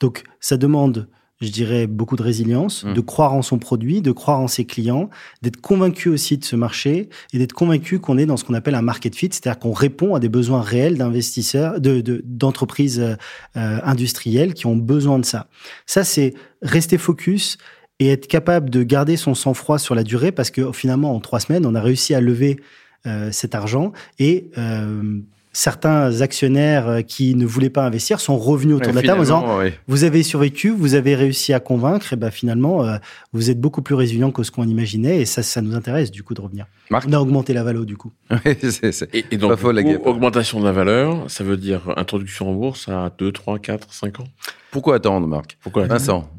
Donc 0.00 0.24
ça 0.40 0.56
demande 0.56 1.08
je 1.40 1.50
dirais, 1.50 1.86
beaucoup 1.86 2.16
de 2.16 2.22
résilience, 2.22 2.84
mmh. 2.84 2.94
de 2.94 3.00
croire 3.00 3.32
en 3.32 3.42
son 3.42 3.58
produit, 3.58 4.02
de 4.02 4.10
croire 4.10 4.40
en 4.40 4.48
ses 4.48 4.64
clients, 4.64 5.08
d'être 5.42 5.60
convaincu 5.60 6.08
aussi 6.08 6.36
de 6.36 6.44
ce 6.44 6.56
marché 6.56 7.08
et 7.32 7.38
d'être 7.38 7.52
convaincu 7.52 8.00
qu'on 8.00 8.18
est 8.18 8.26
dans 8.26 8.36
ce 8.36 8.44
qu'on 8.44 8.54
appelle 8.54 8.74
un 8.74 8.82
market 8.82 9.14
fit, 9.14 9.28
c'est-à-dire 9.30 9.58
qu'on 9.58 9.72
répond 9.72 10.14
à 10.14 10.20
des 10.20 10.28
besoins 10.28 10.62
réels 10.62 10.98
d'investisseurs, 10.98 11.80
de, 11.80 12.22
d'entreprises 12.24 13.00
euh, 13.00 13.16
industrielles 13.54 14.54
qui 14.54 14.66
ont 14.66 14.76
besoin 14.76 15.18
de 15.18 15.24
ça. 15.24 15.48
Ça, 15.86 16.02
c'est 16.02 16.34
rester 16.62 16.98
focus 16.98 17.58
et 18.00 18.08
être 18.08 18.26
capable 18.26 18.70
de 18.70 18.82
garder 18.82 19.16
son 19.16 19.34
sang-froid 19.34 19.78
sur 19.78 19.94
la 19.94 20.02
durée 20.02 20.32
parce 20.32 20.50
que 20.50 20.72
finalement, 20.72 21.14
en 21.14 21.20
trois 21.20 21.40
semaines, 21.40 21.66
on 21.66 21.74
a 21.74 21.80
réussi 21.80 22.14
à 22.14 22.20
lever 22.20 22.58
euh, 23.06 23.30
cet 23.30 23.54
argent 23.54 23.92
et 24.18 24.50
euh, 24.58 25.20
certains 25.52 26.20
actionnaires 26.20 26.88
euh, 26.88 27.00
qui 27.02 27.34
ne 27.34 27.46
voulaient 27.46 27.70
pas 27.70 27.84
investir 27.84 28.20
sont 28.20 28.36
revenus 28.36 28.76
autour 28.76 28.92
de 28.92 28.96
la 28.96 29.02
table 29.02 29.20
en 29.20 29.22
disant 29.22 29.60
vous 29.86 30.04
avez 30.04 30.22
survécu, 30.22 30.70
vous 30.70 30.94
avez 30.94 31.14
réussi 31.14 31.52
à 31.52 31.60
convaincre, 31.60 32.12
et 32.12 32.16
ben 32.16 32.30
finalement 32.30 32.84
euh, 32.84 32.96
vous 33.32 33.50
êtes 33.50 33.60
beaucoup 33.60 33.82
plus 33.82 33.94
résilient 33.94 34.30
que 34.30 34.42
ce 34.42 34.50
qu'on 34.50 34.68
imaginait 34.68 35.20
et 35.20 35.24
ça, 35.24 35.42
ça 35.42 35.62
nous 35.62 35.74
intéresse 35.74 36.10
du 36.10 36.22
coup 36.22 36.34
de 36.34 36.40
revenir. 36.40 36.66
On 36.90 37.12
a 37.12 37.18
augmenté 37.18 37.52
la 37.52 37.62
valeur 37.62 37.84
du 37.84 37.96
coup. 37.96 38.12
et, 38.44 39.36
donc 39.36 39.58
augmentation 40.04 40.60
de 40.60 40.64
la 40.64 40.72
valeur, 40.72 41.30
ça 41.30 41.44
veut 41.44 41.56
dire 41.56 41.92
introduction 41.96 42.50
en 42.50 42.54
bourse 42.54 42.88
à 42.88 43.12
2, 43.18 43.32
3, 43.32 43.58
4, 43.58 43.92
5 43.92 44.20
ans? 44.20 44.24
Pourquoi 44.70 44.96
attendre, 44.96 45.26
Marc? 45.26 45.56
Pourquoi? 45.62 45.86
Vincent 45.86 46.30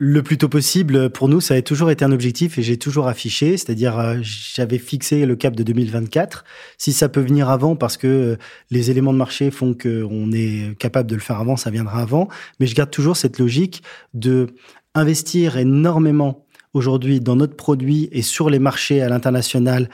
le 0.00 0.22
plus 0.22 0.38
tôt 0.38 0.48
possible, 0.48 1.10
pour 1.10 1.28
nous, 1.28 1.40
ça 1.40 1.54
a 1.54 1.62
toujours 1.62 1.90
été 1.90 2.04
un 2.04 2.12
objectif 2.12 2.56
et 2.56 2.62
j'ai 2.62 2.76
toujours 2.76 3.08
affiché, 3.08 3.56
c'est-à-dire 3.56 3.98
euh, 3.98 4.18
j'avais 4.22 4.78
fixé 4.78 5.26
le 5.26 5.34
cap 5.34 5.56
de 5.56 5.64
2024. 5.64 6.44
Si 6.78 6.92
ça 6.92 7.08
peut 7.08 7.20
venir 7.20 7.50
avant 7.50 7.74
parce 7.74 7.96
que 7.96 8.06
euh, 8.06 8.36
les 8.70 8.92
éléments 8.92 9.12
de 9.12 9.18
marché 9.18 9.50
font 9.50 9.74
qu'on 9.74 10.30
est 10.30 10.78
capable 10.78 11.10
de 11.10 11.16
le 11.16 11.20
faire 11.20 11.40
avant, 11.40 11.56
ça 11.56 11.70
viendra 11.70 12.00
avant. 12.00 12.28
Mais 12.60 12.66
je 12.68 12.76
garde 12.76 12.90
toujours 12.90 13.16
cette 13.16 13.40
logique 13.40 13.82
de 14.14 14.46
investir 14.94 15.56
énormément 15.56 16.46
aujourd'hui 16.74 17.20
dans 17.20 17.34
notre 17.34 17.56
produit 17.56 18.08
et 18.12 18.22
sur 18.22 18.50
les 18.50 18.60
marchés 18.60 19.02
à 19.02 19.08
l'international 19.08 19.88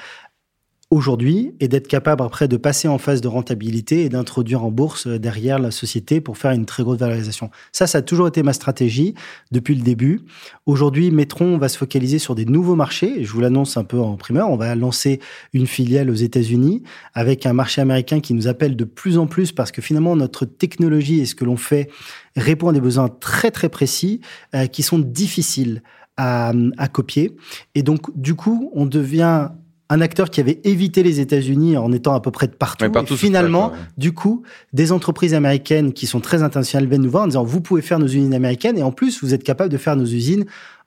aujourd'hui 0.90 1.54
et 1.60 1.68
d'être 1.68 1.88
capable 1.88 2.22
après 2.22 2.46
de 2.46 2.56
passer 2.56 2.88
en 2.88 2.98
phase 2.98 3.20
de 3.20 3.28
rentabilité 3.28 4.04
et 4.04 4.08
d'introduire 4.08 4.64
en 4.64 4.70
bourse 4.70 5.06
euh, 5.06 5.18
derrière 5.18 5.58
la 5.58 5.70
société 5.70 6.20
pour 6.20 6.38
faire 6.38 6.52
une 6.52 6.66
très 6.66 6.82
grosse 6.82 6.98
valorisation. 6.98 7.50
Ça, 7.72 7.86
ça 7.86 7.98
a 7.98 8.02
toujours 8.02 8.28
été 8.28 8.42
ma 8.42 8.52
stratégie 8.52 9.14
depuis 9.50 9.74
le 9.74 9.82
début. 9.82 10.20
Aujourd'hui, 10.66 11.10
Metron 11.10 11.58
va 11.58 11.68
se 11.68 11.78
focaliser 11.78 12.18
sur 12.18 12.34
des 12.34 12.44
nouveaux 12.44 12.76
marchés. 12.76 13.24
Je 13.24 13.32
vous 13.32 13.40
l'annonce 13.40 13.76
un 13.76 13.84
peu 13.84 13.98
en 13.98 14.16
primeur. 14.16 14.50
On 14.50 14.56
va 14.56 14.74
lancer 14.74 15.20
une 15.52 15.66
filiale 15.66 16.10
aux 16.10 16.14
États-Unis 16.14 16.82
avec 17.14 17.46
un 17.46 17.52
marché 17.52 17.80
américain 17.80 18.20
qui 18.20 18.34
nous 18.34 18.46
appelle 18.46 18.76
de 18.76 18.84
plus 18.84 19.18
en 19.18 19.26
plus 19.26 19.52
parce 19.52 19.72
que 19.72 19.82
finalement 19.82 20.16
notre 20.16 20.44
technologie 20.44 21.20
et 21.20 21.26
ce 21.26 21.34
que 21.34 21.44
l'on 21.44 21.56
fait 21.56 21.90
répond 22.36 22.68
à 22.68 22.72
des 22.72 22.80
besoins 22.80 23.08
très 23.08 23.50
très 23.50 23.68
précis 23.68 24.20
euh, 24.54 24.66
qui 24.66 24.82
sont 24.82 24.98
difficiles 24.98 25.82
à, 26.16 26.52
à 26.78 26.88
copier. 26.88 27.36
Et 27.74 27.82
donc, 27.82 28.16
du 28.16 28.34
coup, 28.34 28.70
on 28.74 28.86
devient 28.86 29.48
un 29.90 30.00
acteur 30.00 30.30
qui 30.30 30.40
avait 30.40 30.60
évité 30.64 31.02
les 31.02 31.20
États-Unis 31.20 31.76
en 31.76 31.92
étant 31.92 32.14
à 32.14 32.20
peu 32.20 32.30
près 32.30 32.46
de 32.46 32.54
partout. 32.54 32.84
et 32.84 33.16
finalement, 33.16 33.72
du 33.98 34.12
coup, 34.12 34.42
des 34.72 34.92
entreprises 34.92 35.34
américaines 35.34 35.92
qui 35.92 36.06
sont 36.06 36.20
très 36.20 36.42
internationales 36.42 36.88
viennent 36.88 37.02
nous 37.02 37.10
voir 37.10 37.24
en 37.24 37.28
disant 37.28 37.44
vous 37.44 37.60
pouvez 37.60 37.82
faire 37.82 37.98
nos 37.98 38.06
usines 38.06 38.34
américaines 38.34 38.78
et 38.78 38.82
en 38.82 38.92
plus 38.92 39.22
vous 39.22 39.34
êtes 39.34 39.44
capable 39.44 39.70
de 39.70 39.76
faire 39.76 39.96
nos 39.96 40.06
usines 40.06 40.46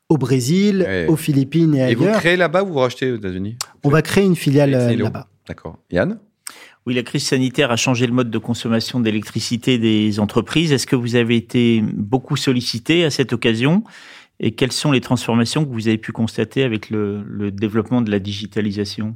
au 0.10 0.18
Brésil, 0.18 0.88
aux 1.10 1.16
Philippines 1.16 1.75
et, 1.75 1.82
ailleurs. 1.82 1.92
Et 1.92 2.13
vous 2.13 2.20
créez 2.20 2.38
là-bas 2.38 2.63
ou 2.63 2.68
vous 2.68 2.80
rachetez 2.80 3.12
aux 3.12 3.18
États-Unis? 3.18 3.58
On 3.84 3.89
va 3.89 4.01
créer 4.01 4.24
une 4.24 4.36
filiale 4.36 4.74
euh, 4.74 4.96
là-bas. 4.96 5.27
D'accord. 5.48 5.77
Yann? 5.92 6.18
Oui, 6.86 6.94
la 6.94 7.04
crise 7.04 7.25
sanitaire 7.25 7.70
a 7.72 7.75
changé 7.75 8.08
le 8.08 8.13
mode 8.13 8.32
de 8.32 8.38
consommation 8.38 9.01
d'électricité 9.01 9.77
des 9.77 10.22
entreprises. 10.22 10.72
Est-ce 10.72 10.88
que 10.88 10.96
vous 10.96 11.18
avez 11.18 11.36
été 11.36 11.84
beaucoup 11.94 12.38
sollicité 12.38 13.04
à 13.04 13.10
cette 13.10 13.34
occasion? 13.34 13.84
Et 14.39 14.51
quelles 14.51 14.72
sont 14.72 14.91
les 14.91 15.01
transformations 15.01 15.65
que 15.65 15.72
vous 15.72 15.88
avez 15.88 15.98
pu 15.98 16.12
constater 16.12 16.63
avec 16.63 16.89
le, 16.89 17.24
le 17.24 17.51
développement 17.51 18.01
de 18.01 18.12
la 18.12 18.20
digitalisation? 18.20 19.15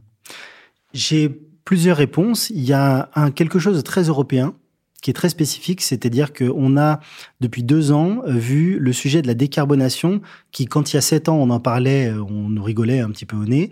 J'ai 0.93 1.29
plusieurs 1.63 1.97
réponses. 1.97 2.49
Il 2.49 2.63
y 2.63 2.73
a 2.73 3.09
un, 3.15 3.31
quelque 3.31 3.59
chose 3.59 3.77
de 3.77 3.81
très 3.81 4.03
européen 4.03 4.55
qui 5.01 5.09
est 5.09 5.13
très 5.13 5.29
spécifique, 5.29 5.81
c'est-à-dire 5.81 6.31
qu'on 6.31 6.77
a 6.77 6.99
depuis 7.39 7.63
deux 7.63 7.91
ans 7.91 8.21
vu 8.25 8.77
le 8.77 8.93
sujet 8.93 9.23
de 9.23 9.27
la 9.27 9.33
décarbonation 9.33 10.21
qui, 10.51 10.65
quand 10.67 10.91
il 10.91 10.95
y 10.95 10.97
a 10.97 11.01
sept 11.01 11.27
ans 11.27 11.37
on 11.37 11.49
en 11.49 11.59
parlait, 11.59 12.11
on 12.11 12.49
nous 12.49 12.63
rigolait 12.63 12.99
un 12.99 13.09
petit 13.09 13.25
peu 13.25 13.35
au 13.35 13.45
nez, 13.45 13.71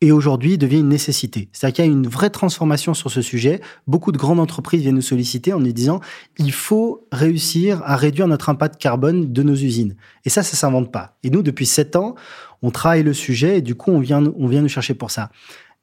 et 0.00 0.12
aujourd'hui 0.12 0.58
devient 0.58 0.80
une 0.80 0.88
nécessité. 0.88 1.48
C'est-à-dire 1.52 1.76
qu'il 1.76 1.84
y 1.86 1.88
a 1.88 1.90
une 1.90 2.06
vraie 2.06 2.30
transformation 2.30 2.92
sur 2.92 3.10
ce 3.10 3.22
sujet. 3.22 3.60
Beaucoup 3.86 4.12
de 4.12 4.18
grandes 4.18 4.40
entreprises 4.40 4.82
viennent 4.82 4.96
nous 4.96 5.00
solliciter 5.00 5.52
en 5.52 5.60
nous 5.60 5.72
disant 5.72 6.00
il 6.38 6.52
faut 6.52 7.06
réussir 7.12 7.82
à 7.84 7.96
réduire 7.96 8.28
notre 8.28 8.50
impact 8.50 8.80
carbone 8.80 9.32
de 9.32 9.42
nos 9.42 9.54
usines. 9.54 9.96
Et 10.24 10.30
ça, 10.30 10.42
ça 10.42 10.56
s'invente 10.56 10.92
pas. 10.92 11.16
Et 11.22 11.30
nous, 11.30 11.42
depuis 11.42 11.66
sept 11.66 11.96
ans, 11.96 12.14
on 12.60 12.70
travaille 12.70 13.02
le 13.02 13.14
sujet 13.14 13.58
et 13.58 13.62
du 13.62 13.74
coup, 13.74 13.90
on 13.90 14.00
vient, 14.00 14.22
on 14.36 14.46
vient 14.48 14.60
nous 14.60 14.68
chercher 14.68 14.94
pour 14.94 15.10
ça. 15.10 15.30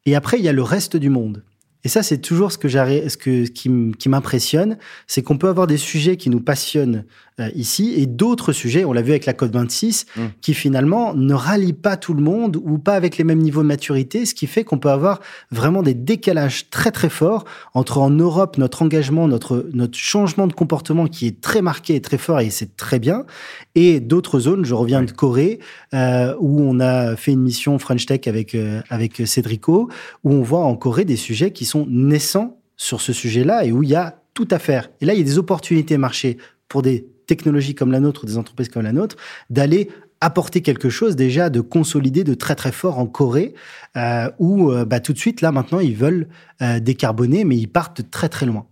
Et 0.05 0.15
après, 0.15 0.38
il 0.38 0.43
y 0.43 0.50
a 0.50 0.53
le 0.53 0.63
reste 0.63 0.96
du 0.96 1.10
monde. 1.10 1.43
Et 1.84 1.90
ça, 1.90 2.04
c'est 2.04 2.20
toujours 2.20 2.52
ce 2.52 2.58
que 2.58 2.68
j'arrive, 2.68 3.08
ce 3.10 3.18
que, 3.18 3.46
qui 3.46 4.10
m'impressionne, 4.10 4.78
c'est 5.08 5.22
qu'on 5.22 5.38
peut 5.38 5.50
avoir 5.50 5.68
des 5.68 5.78
sujets 5.78 6.18
qui 6.18 6.30
nous 6.30 6.40
passionnent 6.40 7.06
euh, 7.40 7.50
ici 7.56 7.96
et 7.98 8.06
d'autres 8.06 8.54
sujets, 8.54 8.86
on 8.86 8.94
l'a 8.94 9.02
vu 9.02 9.10
avec 9.10 9.25
la 9.25 9.34
Code 9.34 9.54
26, 9.54 10.06
mmh. 10.16 10.22
qui 10.42 10.54
finalement 10.54 11.16
ne 11.16 11.34
rallient 11.34 11.74
pas 11.74 11.98
tout 11.98 12.13
le 12.13 12.22
monde 12.22 12.58
ou 12.63 12.78
pas 12.78 12.94
avec 12.94 13.18
les 13.18 13.24
mêmes 13.24 13.40
niveaux 13.40 13.63
de 13.63 13.68
maturité, 13.68 14.28
ce 14.28 14.36
qui 14.36 14.46
fait 14.46 14.63
qu'on 14.63 14.78
peut 14.78 14.92
avoir 14.92 15.20
vraiment 15.50 15.82
des 15.82 15.96
décalages 15.96 16.70
très 16.70 16.92
très 16.92 17.10
forts 17.10 17.46
entre 17.74 17.98
en 17.98 18.12
Europe 18.12 18.60
notre 18.60 18.84
engagement, 18.84 19.28
notre 19.28 19.68
notre 19.74 19.98
changement 19.98 20.46
de 20.46 20.54
comportement 20.54 21.08
qui 21.08 21.25
est 21.25 21.42
très 21.42 21.63
marqué 21.63 21.96
et 21.96 22.02
très 22.02 22.20
fort 22.20 22.40
et 22.40 22.52
c'est 22.52 22.78
très 22.78 23.00
bien, 23.00 23.25
et 23.74 24.00
d'autres 24.00 24.40
zones. 24.40 24.63
Je 24.63 24.75
reviens 24.75 25.02
de 25.02 25.12
Corée 25.12 25.60
euh, 25.96 26.36
où 26.40 26.62
on 26.62 26.80
a 26.80 27.16
fait 27.16 27.32
une 27.32 27.42
mission 27.42 27.80
French 27.80 28.06
Tech 28.06 28.28
avec 28.28 28.54
euh, 28.54 28.82
avec 28.92 29.24
Cédrico, 29.25 29.90
où 30.24 30.34
on 30.34 30.44
voit 30.44 30.63
en 30.63 30.75
Corée 30.75 31.06
des 31.06 31.16
sujets 31.16 31.50
qui 31.50 31.66
sont 31.66 31.73
naissants 31.89 32.60
sur 32.77 33.01
ce 33.01 33.13
sujet-là 33.13 33.65
et 33.65 33.72
où 33.72 33.84
il 33.84 33.89
y 33.89 33.96
a 33.96 34.20
tout 34.34 34.48
à 34.51 34.60
faire. 34.60 34.89
Et 35.01 35.06
là, 35.06 35.13
il 35.13 35.20
y 35.20 35.22
a 35.22 35.25
des 35.25 35.38
opportunités 35.38 35.98
marché 35.98 36.38
pour 36.68 36.82
des 36.82 37.08
technologies 37.27 37.75
comme 37.75 37.92
la 37.92 38.00
nôtre, 38.00 38.25
des 38.25 38.38
entreprises 38.38 38.70
comme 38.70 38.84
la 38.84 38.92
nôtre, 38.92 39.15
d'aller 39.50 39.89
apporter 40.22 40.62
quelque 40.62 40.89
chose 40.89 41.15
déjà 41.15 41.50
de 41.50 41.60
consolider 41.60 42.24
de 42.24 42.34
très 42.34 42.56
très 42.56 42.72
fort 42.72 42.98
en 42.98 43.06
Corée, 43.06 43.53
euh, 43.98 44.30
où 44.39 44.72
euh, 44.72 44.86
bah, 44.86 45.01
tout 45.01 45.12
de 45.13 45.18
suite, 45.18 45.42
là 45.42 45.51
maintenant, 45.51 45.80
ils 45.80 45.96
veulent 45.96 46.27
euh, 46.62 46.80
décarboner, 46.80 47.44
mais 47.44 47.58
ils 47.58 47.68
partent 47.68 48.10
très 48.10 48.30
très 48.30 48.46
loin. 48.46 48.65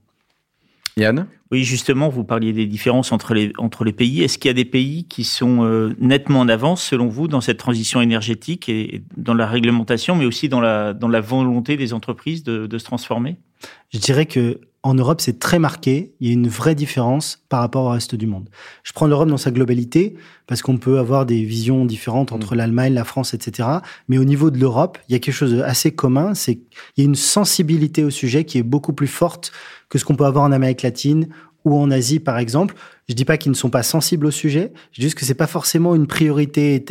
Yann 0.98 1.27
Oui, 1.51 1.63
justement, 1.63 2.10
vous 2.10 2.24
parliez 2.24 2.53
des 2.53 2.65
différences 2.65 3.12
entre 3.12 3.33
les, 3.33 3.53
entre 3.57 3.83
les 3.83 3.93
pays. 3.93 4.24
Est-ce 4.24 4.38
qu'il 4.38 4.50
y 4.50 4.51
a 4.51 4.53
des 4.53 4.65
pays 4.65 5.05
qui 5.05 5.24
sont 5.24 5.63
euh, 5.63 5.95
nettement 6.00 6.41
en 6.41 6.50
avance, 6.50 6.83
selon 6.83 7.07
vous, 7.07 7.27
dans 7.27 7.41
cette 7.41 7.57
transition 7.57 8.01
énergétique 8.01 8.69
et 8.69 9.03
dans 9.15 9.33
la 9.33 9.48
réglementation, 9.48 10.15
mais 10.15 10.25
aussi 10.25 10.50
dans 10.50 10.62
la, 10.62 10.93
dans 10.93 11.07
la 11.07 11.21
volonté 11.21 11.77
des 11.77 11.93
entreprises 11.93 12.43
de, 12.43 12.67
de 12.67 12.77
se 12.77 12.86
transformer? 12.86 13.38
Je 13.93 14.00
dirais 14.00 14.25
que 14.25 14.60
en 14.83 14.95
Europe, 14.95 15.21
c'est 15.21 15.38
très 15.38 15.59
marqué. 15.59 16.13
Il 16.19 16.27
y 16.27 16.29
a 16.31 16.33
une 16.33 16.47
vraie 16.47 16.73
différence 16.73 17.43
par 17.50 17.59
rapport 17.59 17.85
au 17.85 17.89
reste 17.89 18.15
du 18.15 18.25
monde. 18.25 18.50
Je 18.83 18.93
prends 18.93 19.05
l'Europe 19.05 19.29
dans 19.29 19.38
sa 19.38 19.51
globalité 19.51 20.15
parce 20.47 20.63
qu'on 20.63 20.77
peut 20.77 20.97
avoir 20.97 21.27
des 21.27 21.43
visions 21.43 21.85
différentes 21.85 22.31
entre 22.31 22.55
mm. 22.55 22.57
l'Allemagne, 22.57 22.93
la 22.93 23.03
France, 23.03 23.35
etc. 23.35 23.69
Mais 24.07 24.17
au 24.17 24.23
niveau 24.23 24.50
de 24.50 24.57
l'Europe, 24.57 24.97
il 25.07 25.13
y 25.13 25.15
a 25.15 25.19
quelque 25.19 25.35
chose 25.35 25.53
d'assez 25.53 25.91
commun. 25.91 26.33
C'est 26.33 26.55
qu'il 26.55 26.63
y 26.97 27.01
a 27.01 27.05
une 27.05 27.15
sensibilité 27.15 28.03
au 28.03 28.09
sujet 28.09 28.43
qui 28.43 28.57
est 28.57 28.63
beaucoup 28.63 28.93
plus 28.93 29.07
forte 29.07 29.51
que 29.89 30.00
ce 30.00 30.05
qu'on 30.05 30.15
peut 30.15 30.25
avoir 30.25 30.45
en 30.45 30.51
Amérique 30.51 30.81
latine 30.81 31.27
ou 31.63 31.77
en 31.77 31.91
Asie, 31.91 32.19
par 32.19 32.39
exemple. 32.39 32.73
Je 33.07 33.13
dis 33.13 33.25
pas 33.25 33.38
qu'ils 33.38 33.51
ne 33.51 33.57
sont 33.57 33.69
pas 33.69 33.83
sensibles 33.83 34.25
au 34.25 34.31
sujet. 34.31 34.71
Je 34.93 35.01
dis 35.01 35.03
juste 35.03 35.17
que 35.17 35.25
c'est 35.25 35.35
pas 35.35 35.45
forcément 35.45 35.93
une 35.93 36.07
priorité 36.07 36.83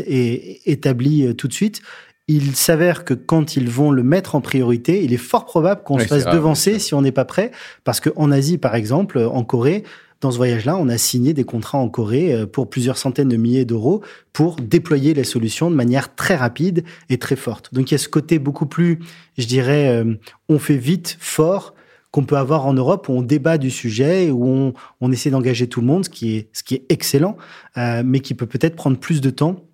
établie 0.65 1.27
euh, 1.27 1.35
tout 1.35 1.49
de 1.49 1.53
suite 1.53 1.83
il 2.31 2.55
s'avère 2.55 3.05
que 3.05 3.15
quand 3.15 3.57
ils 3.57 3.69
vont 3.69 3.91
le 3.91 4.05
mettre 4.05 4.37
en 4.37 4.41
priorité, 4.41 5.03
il 5.03 5.13
est 5.13 5.17
fort 5.17 5.47
probable 5.47 5.83
qu'on 5.83 5.99
se 5.99 6.05
fasse 6.05 6.27
devancer 6.27 6.79
si 6.79 6.95
on 6.95 7.03
n'est 7.03 7.13
pas 7.13 7.25
prêt. 7.25 7.51
Parce 7.83 7.99
qu'en 7.99 8.31
Asie, 8.31 8.57
par 8.57 8.77
exemple, 8.77 9.19
en 9.19 9.43
Corée, 9.43 9.83
dans 10.21 10.31
ce 10.31 10.37
voyage-là, 10.37 10.77
on 10.77 10.89
a 10.89 10.99
signé 10.99 11.33
des 11.33 11.45
contrats 11.45 11.79
en 11.79 11.89
Corée 11.89 12.33
euh, 12.33 12.47
pour 12.47 12.69
plusieurs 12.71 12.99
centaines 12.99 13.29
de 13.29 13.37
milliers 13.37 13.65
d'euros 13.65 14.03
pour 14.33 14.57
déployer 14.57 15.15
les 15.15 15.25
solutions 15.25 15.71
de 15.71 15.75
manière 15.75 16.15
très 16.15 16.37
rapide 16.37 16.85
et 17.09 17.19
très 17.19 17.37
forte. 17.37 17.75
Donc 17.75 17.91
il 17.91 17.95
y 17.95 17.97
a 17.97 17.99
ce 17.99 18.09
côté 18.09 18.39
beaucoup 18.39 18.67
plus, 18.67 19.01
je 19.39 19.47
dirais, 19.47 19.89
euh, 19.89 20.15
on 20.49 20.59
fait 20.59 20.77
vite, 20.77 21.17
fort, 21.19 21.75
qu'on 22.11 22.25
peut 22.25 22.37
avoir 22.37 22.67
en 22.67 22.75
Europe 22.75 23.09
où 23.09 23.13
on 23.13 23.23
débat 23.23 23.57
du 23.57 23.71
sujet, 23.71 24.31
où 24.31 24.73
on, 25.01 25.13
essaie 25.13 25.31
d'engager 25.31 25.69
tout 25.69 25.81
le 25.81 25.87
monde, 25.87 26.05
ce 26.05 26.11
qui 26.11 26.37
est, 26.37 26.49
ce 26.53 26.63
qui 26.63 26.75
est 26.75 26.85
excellent, 26.91 27.37
euh, 27.77 28.03
mais 28.05 28.21
qui 28.21 28.35
peut 28.35 28.47
peut-être 28.47 28.77
prendre 28.77 28.99
plus 28.99 29.21
de 29.21 29.31
temps 29.31 29.65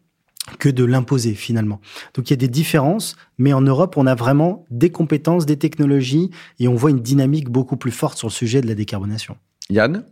que 0.58 0.68
de 0.68 0.84
l'imposer 0.84 1.34
finalement. 1.34 1.80
Donc 2.14 2.28
il 2.28 2.32
y 2.32 2.34
a 2.34 2.36
des 2.36 2.48
différences, 2.48 3.16
mais 3.38 3.52
en 3.52 3.60
Europe, 3.60 3.96
on 3.96 4.06
a 4.06 4.14
vraiment 4.14 4.64
des 4.70 4.90
compétences, 4.90 5.46
des 5.46 5.56
technologies, 5.56 6.30
et 6.58 6.68
on 6.68 6.74
voit 6.74 6.90
une 6.90 7.00
dynamique 7.00 7.48
beaucoup 7.50 7.76
plus 7.76 7.90
forte 7.90 8.18
sur 8.18 8.28
le 8.28 8.32
sujet 8.32 8.60
de 8.60 8.66
la 8.66 8.74
décarbonation. 8.74 9.36
Yann? 9.68 10.04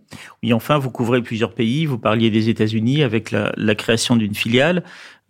Oui, 0.43 0.53
enfin, 0.53 0.79
vous 0.79 0.91
couvrez 0.91 1.23
plusieurs 1.23 1.55
pays. 1.55 1.87
Vous 1.87 1.99
parliez 1.99 2.31
des 2.31 2.49
États-Unis 2.49 3.03
avec 3.03 3.31
la, 3.31 3.53
la 3.57 3.75
création 3.75 4.17
d'une 4.17 4.35
filiale. 4.35 4.83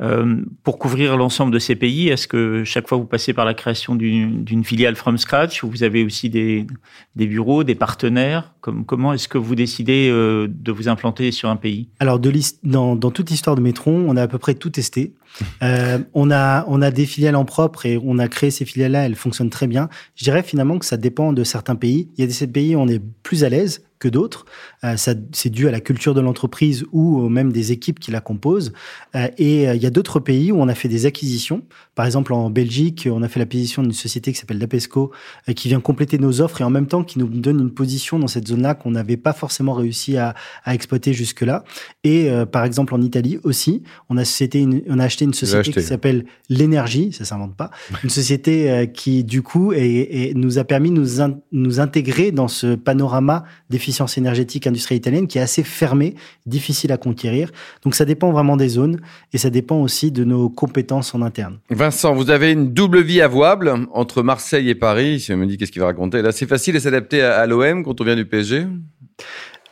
Euh, 0.03 0.43
pour 0.65 0.79
couvrir 0.79 1.17
l'ensemble 1.17 1.53
de 1.53 1.61
ces 1.61 1.77
pays, 1.77 2.09
est-ce 2.09 2.27
que 2.27 2.65
chaque 2.65 2.89
fois 2.89 2.99
vous 2.99 3.05
passez 3.05 3.33
par 3.33 3.45
la 3.45 3.55
création 3.55 3.95
d'une 3.95 4.65
filiale 4.65 4.97
from 4.97 5.19
scratch 5.19 5.63
ou 5.63 5.71
vous 5.71 5.85
avez 5.85 6.03
aussi 6.05 6.29
des, 6.29 6.67
des 7.15 7.27
bureaux, 7.27 7.63
des 7.63 7.77
partenaires? 7.77 8.55
Comme, 8.61 8.85
Comment 8.85 9.13
est-ce 9.13 9.29
que 9.29 9.39
vous 9.39 9.55
décidez 9.55 10.09
euh, 10.11 10.49
de 10.51 10.73
vous 10.73 10.89
implanter 10.89 11.31
sur 11.31 11.49
un 11.49 11.57
pays? 11.57 11.89
Alors, 12.01 12.19
de 12.19 12.33
dans, 12.65 12.97
dans 12.97 13.11
toute 13.13 13.31
l'histoire 13.31 13.55
de 13.55 13.61
Metron, 13.61 14.05
on 14.09 14.17
a 14.17 14.23
à 14.23 14.27
peu 14.27 14.39
près 14.39 14.55
tout 14.55 14.71
testé. 14.71 15.15
Euh, 15.63 15.99
on, 16.13 16.31
a, 16.31 16.65
on 16.69 16.83
a 16.83 16.91
des 16.91 17.07
filiales 17.07 17.37
en 17.37 17.45
propre 17.45 17.87
et 17.87 17.99
on 18.03 18.19
a 18.19 18.29
créé 18.29 18.51
ces 18.51 18.65
filiales-là, 18.65 19.07
elles 19.07 19.15
fonctionnent 19.15 19.51
très 19.51 19.67
bien. 19.67 19.89
Je 20.15 20.25
dirais 20.25 20.43
finalement 20.43 20.79
que 20.79 20.85
ça 20.85 20.97
dépend 20.97 21.33
de 21.33 21.43
certains 21.43 21.75
pays. 21.75 22.11
Il 22.17 22.21
y 22.21 22.25
a 22.25 22.27
des 22.27 22.47
pays 22.47 22.77
où 22.77 22.81
on 22.81 22.89
est 22.89 23.03
plus 23.23 23.45
à 23.45 23.49
l'aise 23.49 23.85
que 23.99 24.09
d'autres. 24.09 24.45
Euh, 24.85 24.97
c'est 24.97 25.51
dû 25.51 25.67
à 25.67 25.71
la 25.71 25.81
culture 25.81 26.15
de 26.15 26.21
l'entreprise 26.21 26.85
ou 26.93 27.29
même 27.29 27.53
des 27.53 27.73
équipes 27.73 27.99
qui 27.99 28.11
la 28.11 28.21
composent. 28.21 28.73
Euh, 29.17 29.29
et 29.39 29.65
il 29.65 29.83
y 29.83 29.87
a 29.87 29.91
d'autres 29.95 30.21
pays 30.21 30.53
où 30.53 30.61
on 30.61 30.69
a 30.69 30.75
fait 30.75 30.89
des 30.89 31.07
acquisitions. 31.07 31.63
Par 31.95 32.05
exemple, 32.05 32.35
en 32.35 32.51
Belgique, 32.51 33.09
on 33.11 33.23
a 33.23 33.29
fait 33.29 33.39
l'acquisition 33.39 33.83
d'une 33.83 33.93
société 33.93 34.33
qui 34.33 34.39
s'appelle 34.39 34.59
Dapesco, 34.59 35.13
qui 35.55 35.69
vient 35.69 35.81
compléter 35.81 36.19
nos 36.19 36.41
offres 36.41 36.61
et 36.61 36.65
en 36.65 36.71
même 36.71 36.87
temps 36.87 37.05
qui 37.05 37.19
nous 37.19 37.29
donne 37.29 37.61
une 37.61 37.71
position 37.71 38.19
dans 38.19 38.27
cette 38.27 38.49
zone-là 38.49 38.75
qu'on 38.75 38.91
n'avait 38.91 39.17
pas 39.17 39.33
forcément 39.33 39.73
réussi 39.73 40.17
à, 40.17 40.35
à 40.65 40.75
exploiter 40.75 41.13
jusque-là. 41.13 41.65
Et 42.03 42.29
par 42.51 42.65
exemple, 42.65 42.95
en 42.95 43.01
Italie 43.01 43.39
aussi, 43.45 43.83
on 44.09 44.17
a, 44.17 44.25
société, 44.25 44.67
on 44.89 44.99
a 44.99 45.05
acheté 45.05 45.25
une 45.25 45.35
société 45.35 45.71
qui 45.71 45.83
s'appelle 45.83 46.27
l'énergie, 46.49 47.13
ça 47.13 47.25
s'invente 47.25 47.55
pas, 47.55 47.71
une 48.03 48.11
société 48.11 48.91
qui 48.93 49.25
du 49.25 49.43
coup 49.43 49.73
et, 49.73 50.33
nous 50.35 50.59
a 50.59 50.65
permis 50.65 50.91
de 50.91 50.97
nous, 50.97 51.35
nous 51.53 51.81
intégrer 51.81 52.33
dans 52.33 52.49
ce 52.49 52.75
panorama 52.75 53.45
d'efficience 53.71 54.19
énergétique 54.19 54.67
industrielle 54.67 54.99
italienne 54.99 55.27
qui 55.27 55.39
est 55.39 55.43
assez 55.43 55.63
fermée, 55.63 56.15
difficile 56.47 56.93
à 56.93 56.97
conquérir. 56.97 57.51
Donc 57.83 57.95
ça 57.95 58.05
dépend 58.05 58.33
vraiment 58.33 58.57
des 58.57 58.69
zones 58.69 59.01
et 59.33 59.39
ça 59.39 59.51
dépend 59.51 59.74
aussi 59.81 60.11
de 60.11 60.25
nos 60.25 60.49
compétences 60.49 61.15
en 61.15 61.23
interne. 61.23 61.59
Vincent, 61.71 62.15
vous 62.15 62.31
avez 62.31 62.53
une 62.53 62.73
double 62.73 63.03
vie 63.03 63.21
avouable 63.21 63.73
entre 63.93 64.23
Marseille 64.23 64.69
et 64.71 64.75
Paris. 64.75 65.21
Si 65.21 65.33
on 65.33 65.37
me 65.37 65.47
dit 65.47 65.57
qu'est-ce 65.57 65.73
qu'il 65.73 65.81
va 65.81 65.87
raconter, 65.87 66.23
là 66.23 66.33
c'est 66.33 66.47
facile 66.47 66.75
de 66.75 66.79
s'adapter 66.81 67.23
à, 67.23 67.47
l'OM 67.47 67.85
quand 67.85 68.01
on 68.01 68.05
vient 68.05 68.17
du 68.17 68.27
PSG 68.27 68.67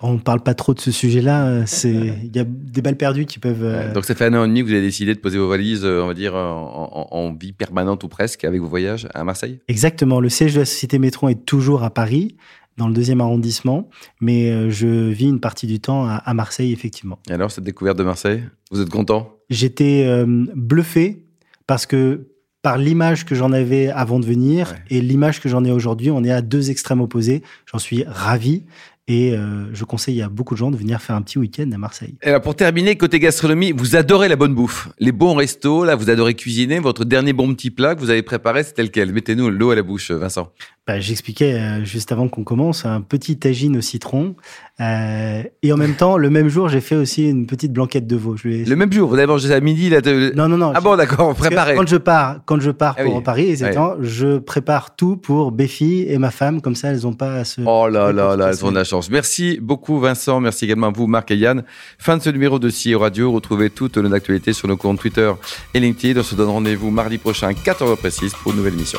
on 0.03 0.15
ne 0.15 0.19
parle 0.19 0.43
pas 0.43 0.55
trop 0.55 0.75
de 0.75 0.81
ce 0.81 0.91
sujet-là. 0.91 1.47
Euh, 1.47 1.63
c'est 1.67 1.93
il 2.25 2.37
y 2.37 2.41
a 2.41 2.45
des 2.45 2.83
balles 2.83 2.97
perdues 2.97 3.25
qui 3.25 3.39
peuvent. 3.39 3.63
Euh, 3.65 3.93
donc 3.93 4.05
ça 4.05 4.15
fait 4.15 4.27
un 4.27 4.35
an 4.35 4.45
et 4.45 4.49
demi 4.49 4.61
que 4.61 4.67
vous 4.67 4.73
avez 4.73 4.83
décidé 4.83 5.15
de 5.15 5.21
poser 5.21 5.39
vos 5.39 5.49
valises, 5.49 5.85
euh, 5.85 6.03
on 6.03 6.09
va 6.09 6.15
dire 6.15 6.35
en, 6.35 7.35
vie 7.41 7.53
permanente 7.53 8.05
ou 8.05 8.09
presque 8.09 8.45
avec 8.45 8.61
vos 8.61 8.67
voyages 8.67 9.09
à 9.15 9.25
Marseille? 9.25 9.61
Exactement. 9.69 10.21
Le 10.21 10.29
siège 10.29 10.55
de 10.55 10.61
la 10.61 10.65
société 10.67 10.99
Métron 10.99 11.29
est 11.29 11.47
toujours 11.47 11.83
à 11.83 11.91
Paris, 11.91 12.37
dans 12.77 12.89
le 12.89 12.95
deuxième 12.95 13.21
arrondissement, 13.21 13.89
mais 14.21 14.71
je 14.71 14.87
vis 14.87 15.29
une 15.29 15.41
partie 15.41 15.67
du 15.67 15.81
temps 15.81 16.07
à, 16.07 16.35
Marseille 16.35 16.73
effectivement. 16.73 17.19
Et 17.31 17.33
alors 17.33 17.51
cette 17.51 17.65
découverte 17.65 17.99
de 17.99 18.05
Marseille, 18.05 18.43
vous 18.71 18.81
êtes 18.81 18.91
content? 18.91 19.37
J'étais 19.53 20.25
bluffé 20.27 21.25
parce 21.67 21.87
que 21.87 22.29
par 22.63 22.79
l'image 22.79 23.25
que 23.25 23.35
j'en 23.35 23.53
avais 23.53 23.89
avant 23.89 24.21
de 24.21 24.25
venir 24.25 24.75
et 24.89 25.01
l'image 25.01 25.41
que 25.41 25.49
j'en 25.49 25.65
ai 25.65 25.71
aujourd'hui, 25.71 26.11
on 26.11 26.25
est 26.25 26.31
à 26.31 26.43
deux 26.43 26.71
extrêmes 26.71 27.01
opposés. 27.01 27.43
J'en 27.71 27.79
suis 27.79 28.05
ravi. 28.07 28.65
Et 29.09 29.33
euh, 29.33 29.65
je 29.75 29.85
conseille 29.85 30.23
à 30.23 30.29
beaucoup 30.29 30.55
de 30.55 30.59
gens 30.59 30.71
de 30.71 30.77
venir 30.77 31.03
faire 31.03 31.17
un 31.17 31.23
petit 31.23 31.37
week-end 31.37 31.69
à 31.73 31.77
Marseille. 31.77 32.15
Alors 32.23 32.41
pour 32.41 32.55
terminer, 32.55 32.97
côté 32.97 33.19
gastronomie, 33.19 33.73
vous 33.73 33.97
adorez 33.97 34.29
la 34.29 34.37
bonne 34.37 34.55
bouffe, 34.55 34.91
les 35.01 35.11
bons 35.11 35.35
restos, 35.35 35.85
là, 35.85 35.97
vous 35.97 36.09
adorez 36.09 36.35
cuisiner. 36.35 36.79
Votre 36.79 37.05
dernier 37.05 37.33
bon 37.33 37.53
petit 37.53 37.73
plat 37.73 37.97
que 37.97 38.01
vous 38.01 38.11
avez 38.11 38.23
préparé, 38.23 38.63
c'était 38.63 38.85
lequel? 38.85 39.13
Mettez-nous 39.13 39.51
l'eau 39.51 39.73
à 39.73 39.75
la 39.75 39.83
bouche, 39.83 40.13
Vincent. 40.13 40.53
Bah, 40.87 40.99
J'expliquais 41.01 41.55
euh, 41.55 41.85
juste 41.85 42.11
avant 42.13 42.29
qu'on 42.29 42.43
commence 42.45 42.85
un 42.87 43.01
petit 43.01 43.39
tagine 43.39 43.77
au 43.77 43.81
citron. 43.81 44.35
Euh, 44.81 45.43
et 45.63 45.73
en 45.73 45.77
même 45.77 45.95
temps, 45.95 46.17
le 46.17 46.29
même 46.29 46.49
jour, 46.49 46.69
j'ai 46.69 46.81
fait 46.81 46.97
aussi 46.97 47.29
une 47.29 47.47
petite 47.47 47.73
blanquette 47.73 48.07
de 48.07 48.17
veau. 48.17 48.37
Je 48.37 48.49
Le 48.69 48.75
même 48.75 48.93
jour, 48.93 49.09
vous 49.09 49.15
avez 49.15 49.27
mangé 49.27 49.49
ça 49.49 49.55
à 49.57 49.61
midi 49.61 49.91
là, 49.91 50.01
de- 50.01 50.33
Non, 50.35 50.49
non, 50.49 50.57
non. 50.57 50.73
Ah 50.75 50.81
bon, 50.81 50.97
d'accord, 50.97 51.35
préparé. 51.37 51.77
Quand 51.77 51.87
je 51.89 51.97
pars, 51.97 52.41
quand 52.47 52.61
je 52.61 52.71
pars 52.73 52.97
Ah 52.99 53.05
pour 53.05 53.17
oui. 53.17 53.23
Paris, 53.23 53.51
exactement, 53.51 53.95
je 54.01 54.39
prépare 54.39 54.97
tout 54.97 55.17
pour 55.17 55.53
Béfi 55.53 56.05
et 56.09 56.19
ma 56.19 56.31
femme. 56.31 56.61
Comme 56.61 56.75
ça, 56.75 56.89
elles 56.89 57.03
n'ont 57.03 57.13
pas 57.13 57.35
à 57.35 57.45
se. 57.45 57.61
Oh 57.65 57.89
là 57.89 58.13
là 58.13 58.35
là, 58.37 58.49
elles 58.51 58.65
ont 58.65 58.71
de 58.71 58.77
la 58.77 58.85
chance. 58.85 59.09
Merci 59.11 59.59
beaucoup 59.63 60.01
Vincent, 60.01 60.41
merci 60.41 60.65
également 60.65 60.89
à 60.89 60.91
vous 60.93 61.07
Marc 61.07 61.31
et 61.31 61.37
Yann. 61.37 61.63
Fin 61.99 62.17
de 62.17 62.23
ce 62.23 62.31
numéro 62.31 62.59
de 62.59 62.71
CEO 62.71 62.99
Radio. 62.99 63.31
Retrouvez 63.31 63.71
toutes 63.71 63.99
nos 63.99 64.13
actualités 64.13 64.53
sur 64.53 64.67
nos 64.69 64.77
comptes 64.77 64.99
Twitter 65.01 65.31
et 65.75 65.81
LinkedIn. 65.81 66.19
On 66.19 66.23
se 66.25 66.35
donne 66.35 66.49
rendez-vous 66.51 66.91
mardi 66.91 67.19
prochain 67.19 67.49
à 67.49 67.53
14h 67.53 67.97
précise 67.97 68.33
pour 68.35 68.51
une 68.53 68.59
nouvelle 68.59 68.75
émission. 68.75 68.99